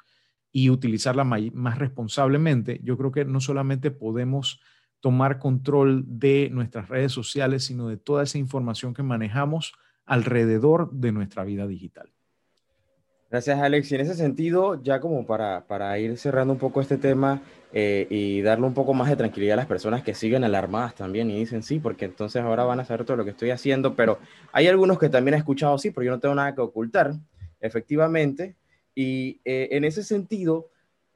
y 0.52 0.70
utilizarla 0.70 1.24
más 1.24 1.80
responsablemente, 1.80 2.80
yo 2.84 3.00
creo 3.00 3.12
que 3.12 3.26
no 3.26 3.40
solamente 3.40 3.90
podemos 3.90 4.62
tomar 5.00 5.40
control 5.40 6.04
de 6.06 6.52
nuestras 6.52 6.88
redes 6.88 7.12
sociales, 7.12 7.64
sino 7.64 7.88
de 7.88 7.98
toda 7.98 8.22
esa 8.22 8.38
información 8.38 8.94
que 8.94 9.02
manejamos 9.02 9.74
alrededor 10.06 10.92
de 10.92 11.14
nuestra 11.14 11.44
vida 11.44 11.66
digital. 11.66 12.14
Gracias, 13.32 13.60
Alex. 13.60 13.90
Y 13.90 13.96
en 13.96 14.02
ese 14.02 14.16
sentido, 14.16 14.84
ya 14.84 15.00
como 15.00 15.26
para, 15.26 15.66
para 15.66 15.98
ir 15.98 16.18
cerrando 16.18 16.52
un 16.52 16.60
poco 16.60 16.82
este 16.82 16.98
tema 16.98 17.42
eh, 17.72 18.06
y 18.10 18.42
darle 18.42 18.68
un 18.68 18.74
poco 18.74 18.94
más 18.94 19.10
de 19.10 19.16
tranquilidad 19.16 19.54
a 19.54 19.56
las 19.56 19.68
personas 19.68 20.04
que 20.04 20.14
siguen 20.14 20.44
alarmadas 20.44 20.96
también 20.96 21.32
y 21.32 21.40
dicen 21.40 21.64
sí, 21.64 21.80
porque 21.80 22.04
entonces 22.04 22.42
ahora 22.42 22.66
van 22.66 22.82
a 22.82 22.86
saber 22.86 23.06
todo 23.06 23.16
lo 23.16 23.24
que 23.24 23.30
estoy 23.30 23.52
haciendo, 23.52 23.96
pero 23.96 24.20
hay 24.52 24.68
algunos 24.68 25.00
que 25.00 25.08
también 25.08 25.36
han 25.36 25.40
escuchado 25.40 25.78
sí, 25.78 25.92
porque 25.92 26.08
yo 26.08 26.12
no 26.12 26.20
tengo 26.20 26.36
nada 26.36 26.54
que 26.54 26.60
ocultar. 26.60 27.14
Efectivamente, 27.62 28.58
y 28.94 29.40
eh, 29.46 29.70
en 29.72 29.86
ese 29.86 30.04
sentido, 30.04 30.70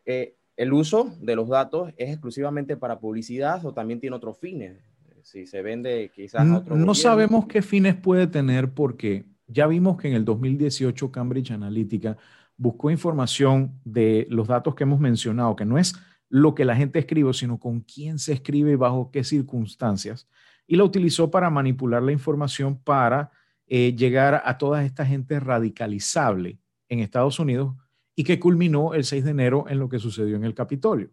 eh, 0.06 0.38
el 0.56 0.72
uso 0.72 1.14
de 1.20 1.36
los 1.36 1.50
datos 1.50 1.92
es 1.98 2.12
exclusivamente 2.12 2.78
para 2.78 2.98
publicidad 2.98 3.66
o 3.66 3.74
también 3.74 4.00
tiene 4.00 4.16
otros 4.16 4.38
fines. 4.38 4.78
Si 5.22 5.48
se 5.48 5.62
vende 5.62 6.12
quizás 6.16 6.48
a 6.48 6.58
otro. 6.60 6.78
No 6.78 6.96
sabemos 6.96 7.46
qué 7.48 7.62
fines 7.62 7.96
puede 7.96 8.28
tener 8.28 8.70
porque 8.70 9.26
ya 9.56 9.68
vimos 9.68 9.98
que 9.98 10.10
en 10.10 10.16
el 10.16 10.26
2018 10.26 11.12
Cambridge 11.12 11.52
Analytica 11.52 12.18
buscó 12.58 12.92
información 12.92 13.80
de 13.86 14.28
los 14.30 14.48
datos 14.50 14.76
que 14.76 14.84
hemos 14.84 15.00
mencionado, 15.00 15.56
que 15.56 15.64
no 15.64 15.78
es 15.78 15.96
lo 16.30 16.54
que 16.54 16.66
la 16.66 16.76
gente 16.76 17.00
escribe, 17.00 17.34
sino 17.34 17.58
con 17.58 17.80
quién 17.80 18.20
se 18.20 18.34
escribe 18.34 18.74
y 18.74 18.76
bajo 18.76 19.12
qué 19.12 19.24
circunstancias, 19.24 20.28
y 20.68 20.76
la 20.76 20.84
utilizó 20.84 21.32
para 21.32 21.50
manipular 21.50 22.04
la 22.04 22.12
información 22.12 22.78
para 22.78 23.32
eh, 23.68 23.96
llegar 23.96 24.42
a 24.44 24.58
toda 24.58 24.84
esta 24.84 25.06
gente 25.06 25.40
radicalizable 25.40 26.60
en 26.90 27.00
Estados 27.00 27.40
Unidos 27.40 27.76
y 28.14 28.26
que 28.26 28.40
culminó 28.40 28.94
el 28.94 29.06
6 29.06 29.24
de 29.24 29.32
enero 29.32 29.66
en 29.70 29.80
lo 29.80 29.88
que 29.88 30.00
sucedió 30.00 30.36
en 30.36 30.44
el 30.44 30.54
Capitolio. 30.54 31.12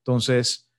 Entonces, 0.00 0.72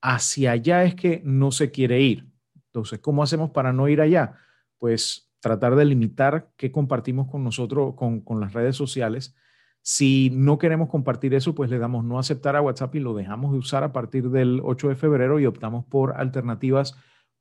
hacia 0.00 0.52
allá 0.52 0.84
es 0.84 0.94
que 0.94 1.22
no 1.24 1.50
se 1.50 1.72
quiere 1.72 2.00
ir. 2.00 2.26
Entonces, 2.66 3.00
¿cómo 3.00 3.22
hacemos 3.22 3.50
para 3.50 3.72
no 3.72 3.88
ir 3.88 4.00
allá? 4.00 4.38
Pues 4.78 5.25
tratar 5.40 5.76
de 5.76 5.84
limitar 5.84 6.50
qué 6.56 6.72
compartimos 6.72 7.28
con 7.28 7.44
nosotros, 7.44 7.94
con, 7.94 8.20
con 8.20 8.40
las 8.40 8.52
redes 8.52 8.76
sociales. 8.76 9.36
Si 9.82 10.30
no 10.30 10.58
queremos 10.58 10.88
compartir 10.88 11.34
eso, 11.34 11.54
pues 11.54 11.70
le 11.70 11.78
damos 11.78 12.04
no 12.04 12.18
aceptar 12.18 12.56
a 12.56 12.62
WhatsApp 12.62 12.94
y 12.96 13.00
lo 13.00 13.14
dejamos 13.14 13.52
de 13.52 13.58
usar 13.58 13.84
a 13.84 13.92
partir 13.92 14.30
del 14.30 14.60
8 14.64 14.88
de 14.88 14.96
febrero 14.96 15.38
y 15.38 15.46
optamos 15.46 15.84
por 15.84 16.16
alternativas 16.16 16.96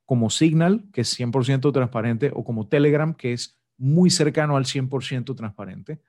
como 0.06 0.30
Signal, 0.30 0.86
que 0.94 1.02
es 1.02 1.20
100% 1.20 1.74
transparente, 1.74 2.32
o 2.34 2.44
como 2.44 2.68
Telegram, 2.68 3.16
que 3.16 3.34
es 3.34 3.60
muy 3.78 4.10
cercano 4.10 4.58
al 4.58 4.66
100% 4.66 5.36
transparente. 5.36 6.02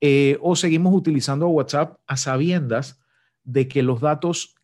Eh, 0.00 0.36
o 0.40 0.56
seguimos 0.56 0.92
utilizando 0.94 1.46
WhatsApp 1.48 2.00
a 2.06 2.16
sabiendas 2.16 3.00
de 3.44 3.68
que 3.68 3.82
los 3.84 4.00
datos 4.00 4.56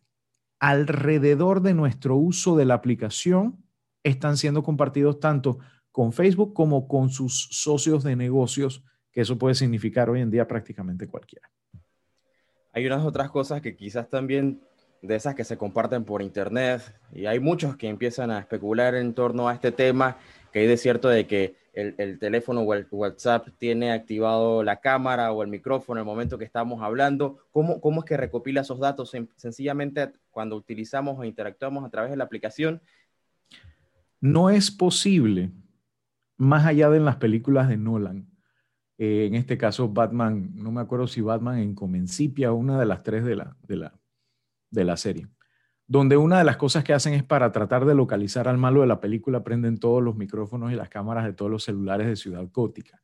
alrededor 0.59 1.61
de 1.61 1.73
nuestro 1.73 2.17
uso 2.17 2.57
de 2.57 2.65
la 2.65 2.73
aplicación 2.73 3.63
están 4.03 4.35
siendo 4.35 4.63
compartidos 4.63 5.19
tanto 5.19 5.59
con 5.99 6.13
Facebook 6.13 6.53
como 6.53 6.87
con 6.87 7.09
sus 7.09 7.49
socios 7.51 8.05
de 8.05 8.15
negocios, 8.15 8.85
que 9.11 9.19
eso 9.19 9.37
puede 9.37 9.53
significar 9.53 10.09
hoy 10.09 10.21
en 10.21 10.31
día 10.31 10.47
prácticamente 10.47 11.07
cualquiera. 11.07 11.51
Hay 12.71 12.85
unas 12.85 13.03
otras 13.03 13.29
cosas 13.29 13.59
que 13.59 13.75
quizás 13.75 14.09
también 14.09 14.61
de 15.01 15.15
esas 15.15 15.35
que 15.35 15.43
se 15.43 15.57
comparten 15.57 16.05
por 16.05 16.21
internet 16.21 16.97
y 17.11 17.25
hay 17.25 17.41
muchos 17.41 17.75
que 17.75 17.89
empiezan 17.89 18.31
a 18.31 18.39
especular 18.39 18.95
en 18.95 19.13
torno 19.13 19.49
a 19.49 19.53
este 19.53 19.73
tema, 19.73 20.15
que 20.53 20.59
hay 20.59 20.67
de 20.67 20.77
cierto 20.77 21.09
de 21.09 21.27
que 21.27 21.57
el, 21.73 22.17
teléfono 22.17 22.61
o 22.61 22.73
el 22.73 22.87
WhatsApp 22.89 23.49
tiene 23.57 23.91
activado 23.91 24.63
la 24.63 24.79
cámara 24.79 25.33
o 25.33 25.43
el 25.43 25.49
micrófono 25.49 25.99
en 25.99 26.07
el 26.07 26.09
momento 26.09 26.37
que 26.37 26.45
estamos 26.45 26.81
hablando. 26.81 27.39
¿Cómo, 27.51 27.81
cómo 27.81 27.99
es 27.99 28.05
que 28.05 28.15
recopila 28.15 28.61
esos 28.61 28.79
datos? 28.79 29.13
Sencillamente 29.35 30.13
cuando 30.31 30.55
utilizamos 30.55 31.19
o 31.19 31.25
interactuamos 31.25 31.83
a 31.83 31.89
través 31.89 32.09
de 32.09 32.15
la 32.15 32.23
aplicación. 32.23 32.81
No 34.21 34.49
es 34.49 34.71
posible, 34.71 35.51
más 36.39 36.65
allá 36.65 36.89
de 36.89 36.97
en 36.97 37.05
las 37.05 37.17
películas 37.17 37.69
de 37.69 37.77
Nolan, 37.77 38.27
eh, 38.97 39.27
en 39.27 39.35
este 39.35 39.57
caso 39.57 39.89
Batman, 39.89 40.49
no 40.55 40.71
me 40.71 40.81
acuerdo 40.81 41.05
si 41.05 41.21
Batman 41.21 41.59
en 41.59 41.75
Comencipia 41.75 42.51
una 42.51 42.79
de 42.79 42.87
las 42.87 43.03
tres 43.03 43.23
de 43.23 43.35
la, 43.35 43.55
de 43.67 43.77
la, 43.77 43.93
de 44.71 44.83
la 44.83 44.97
serie 44.97 45.27
donde 45.89 46.17
una 46.17 46.37
de 46.37 46.43
las 46.43 46.55
cosas 46.55 46.83
que 46.83 46.93
hacen 46.93 47.15
es 47.15 47.23
para 47.23 47.51
tratar 47.51 47.83
de 47.83 47.95
localizar 47.95 48.47
al 48.47 48.59
malo 48.59 48.81
de 48.81 48.87
la 48.87 49.01
película, 49.01 49.43
prenden 49.43 49.79
todos 49.79 50.03
los 50.03 50.15
micrófonos 50.15 50.71
y 50.71 50.75
las 50.75 50.87
cámaras 50.87 51.25
de 51.25 51.33
todos 51.33 51.49
los 51.49 51.63
celulares 51.63 52.05
de 52.05 52.15
Ciudad 52.15 52.47
Gótica. 52.53 53.01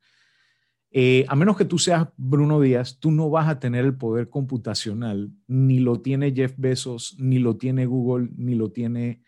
Eh, 0.92 1.26
a 1.28 1.36
menos 1.36 1.58
que 1.58 1.66
tú 1.66 1.80
seas 1.80 2.08
Bruno 2.16 2.62
Díaz, 2.62 3.00
tú 3.00 3.10
no 3.10 3.32
vas 3.32 3.50
a 3.50 3.60
tener 3.60 3.86
el 3.86 3.98
poder 3.98 4.30
computacional, 4.30 5.32
ni 5.48 5.80
lo 5.80 6.00
tiene 6.02 6.32
Jeff 6.32 6.54
Bezos, 6.58 7.18
ni 7.18 7.40
lo 7.40 7.58
tiene 7.58 7.88
Google, 7.88 8.30
ni 8.38 8.54
lo 8.54 8.72
tiene 8.72 9.24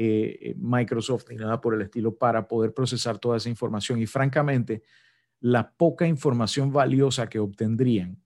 eh, 0.00 0.54
Microsoft, 0.56 1.24
ni 1.28 1.36
nada 1.36 1.60
por 1.60 1.74
el 1.74 1.82
estilo, 1.82 2.16
para 2.16 2.46
poder 2.46 2.72
procesar 2.72 3.18
toda 3.18 3.36
esa 3.36 3.48
información. 3.48 4.00
Y 4.00 4.06
francamente, 4.06 4.84
la 5.40 5.72
poca 5.72 6.06
información 6.06 6.72
valiosa 6.72 7.28
que 7.28 7.40
obtendrían 7.40 8.22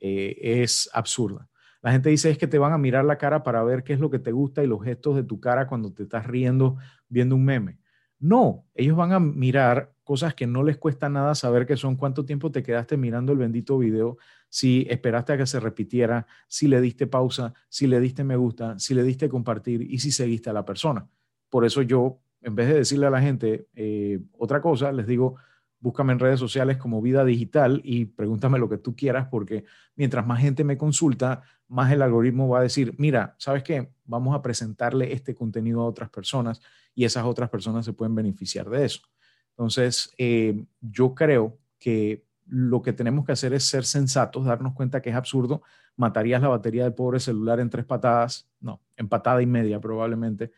eh, 0.00 0.36
es 0.62 0.90
absurda. 0.92 1.48
La 1.80 1.92
gente 1.92 2.10
dice 2.10 2.28
es 2.30 2.38
que 2.38 2.48
te 2.48 2.58
van 2.58 2.72
a 2.72 2.78
mirar 2.78 3.04
la 3.04 3.18
cara 3.18 3.44
para 3.44 3.62
ver 3.62 3.84
qué 3.84 3.92
es 3.92 4.00
lo 4.00 4.10
que 4.10 4.18
te 4.18 4.32
gusta 4.32 4.64
y 4.64 4.66
los 4.66 4.82
gestos 4.82 5.14
de 5.14 5.22
tu 5.22 5.38
cara 5.38 5.68
cuando 5.68 5.92
te 5.92 6.02
estás 6.02 6.26
riendo 6.26 6.76
viendo 7.08 7.36
un 7.36 7.44
meme. 7.44 7.78
No, 8.22 8.64
ellos 8.76 8.96
van 8.96 9.12
a 9.12 9.18
mirar 9.18 9.92
cosas 10.04 10.32
que 10.32 10.46
no 10.46 10.62
les 10.62 10.78
cuesta 10.78 11.08
nada 11.08 11.34
saber 11.34 11.66
que 11.66 11.76
son 11.76 11.96
cuánto 11.96 12.24
tiempo 12.24 12.52
te 12.52 12.62
quedaste 12.62 12.96
mirando 12.96 13.32
el 13.32 13.38
bendito 13.38 13.76
video, 13.78 14.16
si 14.48 14.86
esperaste 14.88 15.32
a 15.32 15.38
que 15.38 15.46
se 15.46 15.58
repitiera, 15.58 16.28
si 16.46 16.68
le 16.68 16.80
diste 16.80 17.08
pausa, 17.08 17.52
si 17.68 17.88
le 17.88 17.98
diste 17.98 18.22
me 18.22 18.36
gusta, 18.36 18.78
si 18.78 18.94
le 18.94 19.02
diste 19.02 19.28
compartir 19.28 19.82
y 19.82 19.98
si 19.98 20.12
seguiste 20.12 20.50
a 20.50 20.52
la 20.52 20.64
persona. 20.64 21.08
Por 21.50 21.64
eso 21.64 21.82
yo, 21.82 22.20
en 22.42 22.54
vez 22.54 22.68
de 22.68 22.74
decirle 22.74 23.06
a 23.06 23.10
la 23.10 23.20
gente 23.20 23.66
eh, 23.74 24.20
otra 24.38 24.60
cosa, 24.60 24.92
les 24.92 25.08
digo, 25.08 25.34
búscame 25.82 26.14
en 26.14 26.18
redes 26.18 26.40
sociales 26.40 26.78
como 26.78 27.02
Vida 27.02 27.26
Digital 27.26 27.82
y 27.84 28.06
pregúntame 28.06 28.58
lo 28.58 28.70
que 28.70 28.78
tú 28.78 28.96
quieras, 28.96 29.28
porque 29.30 29.64
mientras 29.94 30.26
más 30.26 30.40
gente 30.40 30.64
me 30.64 30.78
consulta, 30.78 31.42
más 31.68 31.92
el 31.92 32.00
algoritmo 32.00 32.48
va 32.48 32.60
a 32.60 32.62
decir, 32.62 32.94
mira, 32.96 33.34
¿sabes 33.38 33.62
qué? 33.62 33.92
Vamos 34.04 34.34
a 34.34 34.40
presentarle 34.40 35.12
este 35.12 35.34
contenido 35.34 35.82
a 35.82 35.86
otras 35.86 36.08
personas 36.08 36.62
y 36.94 37.04
esas 37.04 37.24
otras 37.24 37.50
personas 37.50 37.84
se 37.84 37.92
pueden 37.92 38.14
beneficiar 38.14 38.70
de 38.70 38.86
eso. 38.86 39.02
Entonces, 39.50 40.10
eh, 40.16 40.64
yo 40.80 41.14
creo 41.14 41.58
que 41.78 42.24
lo 42.46 42.80
que 42.80 42.94
tenemos 42.94 43.26
que 43.26 43.32
hacer 43.32 43.52
es 43.52 43.64
ser 43.64 43.84
sensatos, 43.84 44.46
darnos 44.46 44.72
cuenta 44.72 45.02
que 45.02 45.10
es 45.10 45.16
absurdo 45.16 45.62
matarías 45.96 46.42
la 46.42 46.48
batería 46.48 46.84
del 46.84 46.94
pobre 46.94 47.20
celular 47.20 47.60
en 47.60 47.70
tres 47.70 47.84
patadas, 47.84 48.48
no, 48.60 48.80
en 48.96 49.08
patada 49.08 49.42
y 49.42 49.46
media 49.46 49.80
probablemente, 49.80 50.52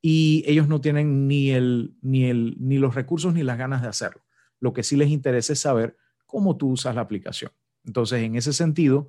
y 0.00 0.44
ellos 0.46 0.68
no 0.68 0.80
tienen 0.80 1.28
ni, 1.28 1.50
el, 1.50 1.94
ni, 2.02 2.24
el, 2.24 2.56
ni 2.58 2.78
los 2.78 2.94
recursos 2.94 3.32
ni 3.34 3.42
las 3.42 3.58
ganas 3.58 3.82
de 3.82 3.88
hacerlo. 3.88 4.21
Lo 4.62 4.72
que 4.72 4.84
sí 4.84 4.94
les 4.94 5.08
interesa 5.08 5.52
es 5.54 5.58
saber 5.58 5.96
cómo 6.24 6.56
tú 6.56 6.70
usas 6.70 6.94
la 6.94 7.00
aplicación. 7.00 7.50
Entonces, 7.84 8.22
en 8.22 8.36
ese 8.36 8.52
sentido, 8.52 9.08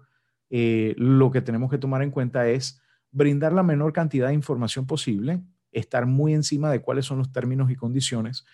eh, 0.50 0.96
lo 0.98 1.30
que 1.30 1.44
tenemos 1.44 1.70
que 1.70 1.78
tomar 1.78 2.02
en 2.02 2.10
cuenta 2.10 2.50
es 2.50 2.82
brindar 3.12 3.54
la 3.54 3.62
menor 3.62 3.94
cantidad 3.94 4.30
de 4.30 4.34
información 4.34 4.88
posible, 4.88 5.44
estar 5.72 6.08
muy 6.08 6.34
encima 6.34 6.72
de 6.72 6.82
cuáles 6.82 7.06
son 7.06 7.20
los 7.20 7.32
términos 7.32 7.70
y 7.70 7.76
condiciones. 7.76 8.46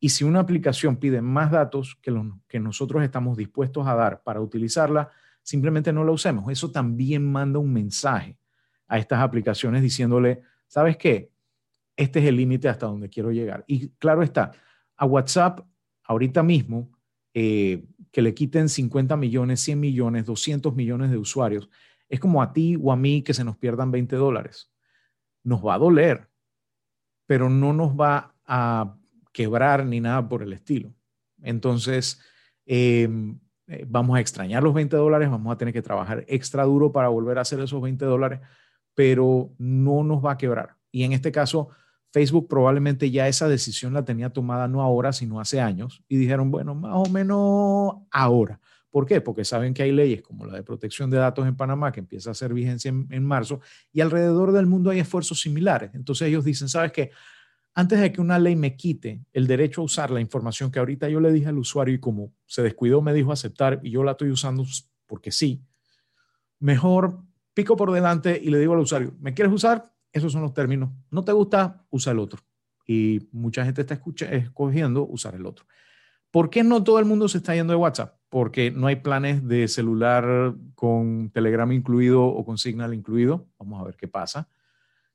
Y 0.00 0.08
si 0.08 0.24
una 0.24 0.40
aplicación 0.40 0.96
pide 0.96 1.22
más 1.22 1.52
datos 1.52 1.96
que 2.02 2.10
los 2.10 2.26
que 2.48 2.58
nosotros 2.58 3.04
estamos 3.04 3.36
dispuestos 3.36 3.86
a 3.86 3.94
dar 3.94 4.24
para 4.24 4.40
utilizarla, 4.40 5.10
simplemente 5.44 5.92
no 5.92 6.02
la 6.02 6.10
usemos. 6.10 6.50
Eso 6.50 6.72
también 6.72 7.30
manda 7.30 7.60
un 7.60 7.72
mensaje 7.72 8.36
a 8.88 8.98
estas 8.98 9.20
aplicaciones 9.20 9.80
diciéndole, 9.80 10.42
¿sabes 10.66 10.96
qué? 10.96 11.30
Este 11.96 12.18
es 12.18 12.24
el 12.24 12.36
límite 12.36 12.68
hasta 12.68 12.86
donde 12.86 13.08
quiero 13.08 13.30
llegar. 13.30 13.64
Y 13.68 13.90
claro 13.90 14.24
está, 14.24 14.50
a 14.96 15.06
WhatsApp 15.06 15.60
ahorita 16.08 16.42
mismo, 16.42 16.90
eh, 17.34 17.84
que 18.10 18.22
le 18.22 18.34
quiten 18.34 18.68
50 18.68 19.16
millones, 19.16 19.60
100 19.60 19.78
millones, 19.78 20.26
200 20.26 20.74
millones 20.74 21.10
de 21.10 21.18
usuarios, 21.18 21.70
es 22.08 22.18
como 22.18 22.42
a 22.42 22.52
ti 22.52 22.76
o 22.82 22.90
a 22.90 22.96
mí 22.96 23.22
que 23.22 23.34
se 23.34 23.44
nos 23.44 23.56
pierdan 23.56 23.92
20 23.92 24.16
dólares. 24.16 24.72
Nos 25.44 25.64
va 25.64 25.74
a 25.74 25.78
doler, 25.78 26.28
pero 27.26 27.50
no 27.50 27.72
nos 27.72 27.92
va 27.92 28.34
a 28.46 28.96
quebrar 29.32 29.84
ni 29.84 30.00
nada 30.00 30.26
por 30.26 30.42
el 30.42 30.52
estilo. 30.54 30.92
Entonces, 31.42 32.20
em, 32.64 33.38
eh, 33.66 33.84
vamos 33.86 34.16
a 34.16 34.20
extrañar 34.20 34.62
los 34.62 34.74
20 34.74 34.96
dólares, 34.96 35.30
vamos 35.30 35.52
a 35.52 35.58
tener 35.58 35.74
que 35.74 35.82
trabajar 35.82 36.24
extra 36.26 36.64
duro 36.64 36.90
para 36.90 37.08
volver 37.08 37.38
a 37.38 37.42
hacer 37.42 37.60
esos 37.60 37.80
20 37.82 38.04
dólares, 38.06 38.40
pero 38.94 39.54
no 39.58 40.02
nos 40.02 40.24
va 40.24 40.32
a 40.32 40.38
quebrar. 40.38 40.76
Y 40.90 41.04
en 41.04 41.12
este 41.12 41.30
caso, 41.30 41.68
Facebook 42.10 42.48
probablemente 42.48 43.10
ya 43.10 43.28
esa 43.28 43.48
decisión 43.48 43.92
la 43.92 44.04
tenía 44.04 44.30
tomada 44.30 44.68
no 44.68 44.82
ahora, 44.82 45.12
sino 45.12 45.40
hace 45.40 45.60
años, 45.60 46.02
y 46.08 46.16
dijeron, 46.16 46.50
bueno, 46.50 46.74
más 46.74 46.92
o 46.94 47.10
menos 47.10 47.96
ahora. 48.10 48.60
¿Por 48.90 49.04
qué? 49.04 49.20
Porque 49.20 49.44
saben 49.44 49.74
que 49.74 49.82
hay 49.82 49.92
leyes 49.92 50.22
como 50.22 50.46
la 50.46 50.54
de 50.54 50.62
protección 50.62 51.10
de 51.10 51.18
datos 51.18 51.46
en 51.46 51.56
Panamá 51.56 51.92
que 51.92 52.00
empieza 52.00 52.30
a 52.30 52.32
hacer 52.32 52.54
vigencia 52.54 52.88
en, 52.88 53.24
marzo 53.24 53.60
y 53.92 54.00
alrededor 54.00 54.52
del 54.52 54.66
mundo 54.66 54.90
hay 54.90 55.00
esfuerzos 55.00 55.40
similares. 55.40 55.90
Entonces 55.92 56.28
ellos 56.28 56.44
dicen, 56.44 56.68
¿sabes 56.68 56.92
qué? 56.92 57.10
Antes 57.74 58.00
de 58.00 58.10
que 58.10 58.20
una 58.20 58.38
ley 58.38 58.56
me 58.56 58.76
quite 58.76 59.20
el 59.32 59.46
derecho 59.46 59.82
a 59.82 59.84
usar 59.84 60.10
la 60.10 60.20
información 60.20 60.70
que 60.70 60.78
ahorita 60.78 61.08
yo 61.08 61.20
le 61.20 61.30
dije 61.30 61.48
al 61.48 61.58
usuario 61.58 61.94
y 61.94 62.00
como 62.00 62.32
se 62.46 62.62
descuidó 62.62 63.02
me 63.02 63.12
dijo 63.12 63.30
aceptar 63.30 63.78
y 63.82 63.90
yo 63.90 64.02
la 64.02 64.12
estoy 64.12 64.30
usando 64.30 64.64
porque 65.06 65.30
sí, 65.30 65.62
mejor 66.58 67.20
pico 67.52 67.76
por 67.76 67.92
delante 67.92 68.40
y 68.42 68.50
le 68.50 68.58
digo 68.58 68.72
al 68.72 68.80
usuario, 68.80 69.14
¿me 69.20 69.34
quieres 69.34 69.52
usar? 69.52 69.92
Esos 70.12 70.32
son 70.32 70.42
los 70.42 70.54
términos. 70.54 70.90
No 71.10 71.24
te 71.24 71.32
gusta, 71.32 71.84
usa 71.90 72.12
el 72.12 72.18
otro. 72.18 72.42
Y 72.86 73.28
mucha 73.32 73.64
gente 73.64 73.82
está 73.82 74.00
escogiendo 74.30 75.06
usar 75.06 75.34
el 75.34 75.46
otro. 75.46 75.66
¿Por 76.30 76.50
qué 76.50 76.62
no 76.62 76.84
todo 76.84 76.98
el 76.98 77.04
mundo 77.04 77.28
se 77.28 77.38
está 77.38 77.54
yendo 77.54 77.72
de 77.72 77.78
WhatsApp? 77.78 78.18
Porque 78.28 78.70
no 78.70 78.86
hay 78.86 78.96
planes 78.96 79.46
de 79.46 79.66
celular 79.68 80.54
con 80.74 81.30
Telegram 81.30 81.70
incluido 81.72 82.24
o 82.24 82.44
con 82.44 82.58
Signal 82.58 82.92
incluido. 82.92 83.48
Vamos 83.58 83.80
a 83.80 83.84
ver 83.84 83.96
qué 83.96 84.08
pasa. 84.08 84.48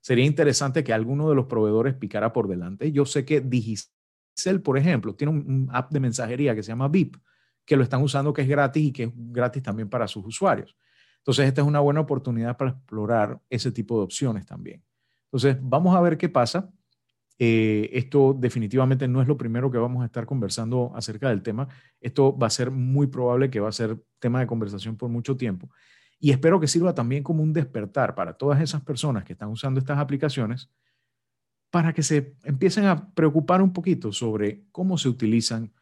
Sería 0.01 0.25
interesante 0.25 0.83
que 0.83 0.91
alguno 0.91 1.29
de 1.29 1.35
los 1.35 1.45
proveedores 1.45 1.93
picara 1.93 2.33
por 2.33 2.47
delante. 2.47 2.91
Yo 2.91 3.05
sé 3.05 3.25
que 3.25 3.41
Digicel, 3.41 4.61
por 4.61 4.77
ejemplo, 4.77 5.15
tiene 5.15 5.31
un, 5.31 5.69
app 5.71 5.91
de 5.91 5.99
mensajería 5.99 6.55
que 6.55 6.63
se 6.63 6.71
llama 6.71 6.87
VIP, 6.87 7.15
que 7.63 7.77
lo 7.77 7.83
están 7.83 8.01
usando, 8.01 8.33
que 8.33 8.41
es 8.41 8.47
gratis 8.47 8.83
y 8.83 8.91
que 8.91 9.03
es 9.03 9.11
gratis 9.15 9.63
también 9.63 9.89
para 9.89 10.07
sus 10.07 10.25
usuarios. 10.25 10.75
Entonces, 11.23 11.47
esta 11.47 11.61
es 11.61 11.67
una 11.67 11.79
buena 11.79 12.01
oportunidad 12.01 12.57
para 12.57 12.71
explorar 12.71 13.39
ese 13.49 13.71
tipo 13.71 13.97
de 13.97 14.03
opciones 14.03 14.45
también. 14.45 14.83
Entonces, 15.25 15.57
vamos 15.61 15.95
a 15.95 16.01
ver 16.01 16.17
qué 16.17 16.27
pasa. 16.27 16.69
Eh, 17.39 17.89
esto 17.93 18.35
definitivamente 18.37 19.07
no 19.07 19.21
es 19.21 19.27
lo 19.27 19.37
primero 19.37 19.71
que 19.71 19.77
vamos 19.77 20.03
a 20.03 20.05
estar 20.05 20.25
conversando 20.25 20.91
acerca 20.93 21.29
del 21.29 21.41
tema. 21.41 21.69
Esto 22.01 22.37
va 22.37 22.47
a 22.47 22.49
ser 22.49 22.71
muy 22.71 23.07
probable 23.07 23.49
que 23.49 23.61
va 23.61 23.69
a 23.69 23.71
ser 23.71 23.97
tema 24.19 24.41
de 24.41 24.47
conversación 24.47 24.97
por 24.97 25.09
mucho 25.09 25.37
tiempo. 25.37 25.69
Y 26.19 26.31
espero 26.31 26.59
que 26.59 26.67
sirva 26.67 26.93
también 26.93 27.23
como 27.23 27.41
un 27.41 27.53
despertar 27.53 28.15
para 28.15 28.33
todas 28.33 28.61
esas 28.61 28.81
personas 28.81 29.23
que 29.23 29.31
están 29.31 29.49
usando 29.49 29.79
estas 29.79 29.99
aplicaciones 29.99 30.69
para 31.69 31.93
que 31.93 32.03
se 32.03 32.35
empiecen 32.43 32.85
a 32.85 33.13
preocupar 33.13 33.61
un 33.61 33.71
poquito 33.71 34.11
sobre 34.11 34.65
cómo 34.71 34.97
se 34.97 35.07
utilizan, 35.07 35.73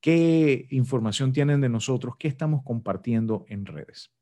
qué 0.00 0.66
información 0.70 1.32
tienen 1.32 1.60
de 1.60 1.68
nosotros, 1.68 2.16
qué 2.18 2.26
estamos 2.28 2.62
compartiendo 2.64 3.46
en 3.48 3.64
redes. 3.64 4.12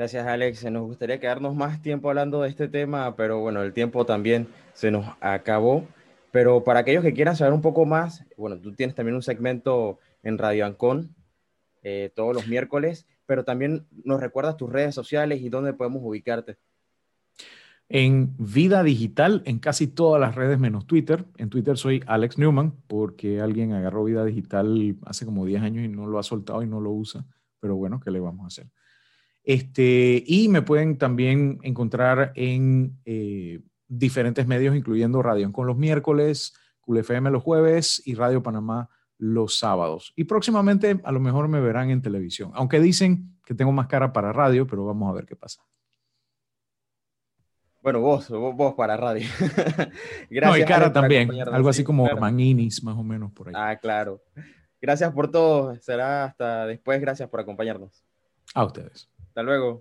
Gracias, 0.00 0.26
Alex. 0.26 0.64
Nos 0.70 0.84
gustaría 0.84 1.20
quedarnos 1.20 1.54
más 1.54 1.82
tiempo 1.82 2.08
hablando 2.08 2.40
de 2.40 2.48
este 2.48 2.68
tema, 2.68 3.14
pero 3.16 3.40
bueno, 3.40 3.60
el 3.60 3.74
tiempo 3.74 4.06
también 4.06 4.48
se 4.72 4.90
nos 4.90 5.04
acabó. 5.20 5.86
Pero 6.30 6.64
para 6.64 6.80
aquellos 6.80 7.04
que 7.04 7.12
quieran 7.12 7.36
saber 7.36 7.52
un 7.52 7.60
poco 7.60 7.84
más, 7.84 8.24
bueno, 8.38 8.58
tú 8.58 8.72
tienes 8.72 8.96
también 8.96 9.14
un 9.14 9.22
segmento 9.22 9.98
en 10.22 10.38
Radio 10.38 10.64
Ancon 10.64 11.14
eh, 11.82 12.10
todos 12.16 12.34
los 12.34 12.48
miércoles, 12.48 13.06
pero 13.26 13.44
también 13.44 13.84
nos 14.02 14.22
recuerdas 14.22 14.56
tus 14.56 14.72
redes 14.72 14.94
sociales 14.94 15.42
y 15.42 15.50
dónde 15.50 15.74
podemos 15.74 16.00
ubicarte. 16.02 16.56
En 17.90 18.34
Vida 18.38 18.82
Digital, 18.82 19.42
en 19.44 19.58
casi 19.58 19.86
todas 19.86 20.18
las 20.18 20.34
redes 20.34 20.58
menos 20.58 20.86
Twitter. 20.86 21.26
En 21.36 21.50
Twitter 21.50 21.76
soy 21.76 22.02
Alex 22.06 22.38
Newman, 22.38 22.72
porque 22.86 23.42
alguien 23.42 23.74
agarró 23.74 24.04
Vida 24.04 24.24
Digital 24.24 24.96
hace 25.04 25.26
como 25.26 25.44
10 25.44 25.60
años 25.60 25.84
y 25.84 25.88
no 25.88 26.06
lo 26.06 26.18
ha 26.18 26.22
soltado 26.22 26.62
y 26.62 26.66
no 26.66 26.80
lo 26.80 26.90
usa. 26.90 27.26
Pero 27.60 27.76
bueno, 27.76 28.00
¿qué 28.00 28.10
le 28.10 28.20
vamos 28.20 28.44
a 28.44 28.46
hacer? 28.46 28.66
Este, 29.42 30.22
y 30.26 30.48
me 30.48 30.62
pueden 30.62 30.98
también 30.98 31.58
encontrar 31.62 32.32
en 32.34 32.98
eh, 33.04 33.60
diferentes 33.88 34.46
medios, 34.46 34.76
incluyendo 34.76 35.22
Radio 35.22 35.50
con 35.52 35.66
los 35.66 35.76
miércoles, 35.76 36.54
QFM 36.82 37.30
los 37.30 37.42
jueves 37.42 38.02
y 38.04 38.14
Radio 38.14 38.42
Panamá 38.42 38.90
los 39.18 39.58
sábados. 39.58 40.12
Y 40.16 40.24
próximamente 40.24 41.00
a 41.04 41.12
lo 41.12 41.20
mejor 41.20 41.48
me 41.48 41.60
verán 41.60 41.90
en 41.90 42.02
televisión, 42.02 42.52
aunque 42.54 42.80
dicen 42.80 43.38
que 43.44 43.54
tengo 43.54 43.72
más 43.72 43.86
cara 43.86 44.12
para 44.12 44.32
radio, 44.32 44.66
pero 44.66 44.84
vamos 44.84 45.10
a 45.10 45.14
ver 45.14 45.26
qué 45.26 45.36
pasa. 45.36 45.62
Bueno, 47.82 48.00
vos, 48.00 48.28
vos, 48.28 48.74
para 48.74 48.96
radio. 48.96 49.26
Gracias. 49.38 49.90
No, 50.42 50.56
y 50.56 50.64
cara 50.64 50.92
también, 50.92 51.30
algo 51.48 51.68
así 51.70 51.82
como 51.82 52.06
Maninis, 52.16 52.84
más 52.84 52.96
o 52.96 53.02
menos 53.02 53.32
por 53.32 53.48
ahí. 53.48 53.54
Ah, 53.56 53.76
claro. 53.76 54.22
Gracias 54.80 55.12
por 55.12 55.30
todo. 55.30 55.76
Será 55.76 56.24
hasta 56.24 56.66
después. 56.66 57.00
Gracias 57.00 57.28
por 57.28 57.40
acompañarnos. 57.40 58.04
A 58.54 58.64
ustedes. 58.64 59.08
Hasta 59.40 59.42
luego. 59.42 59.78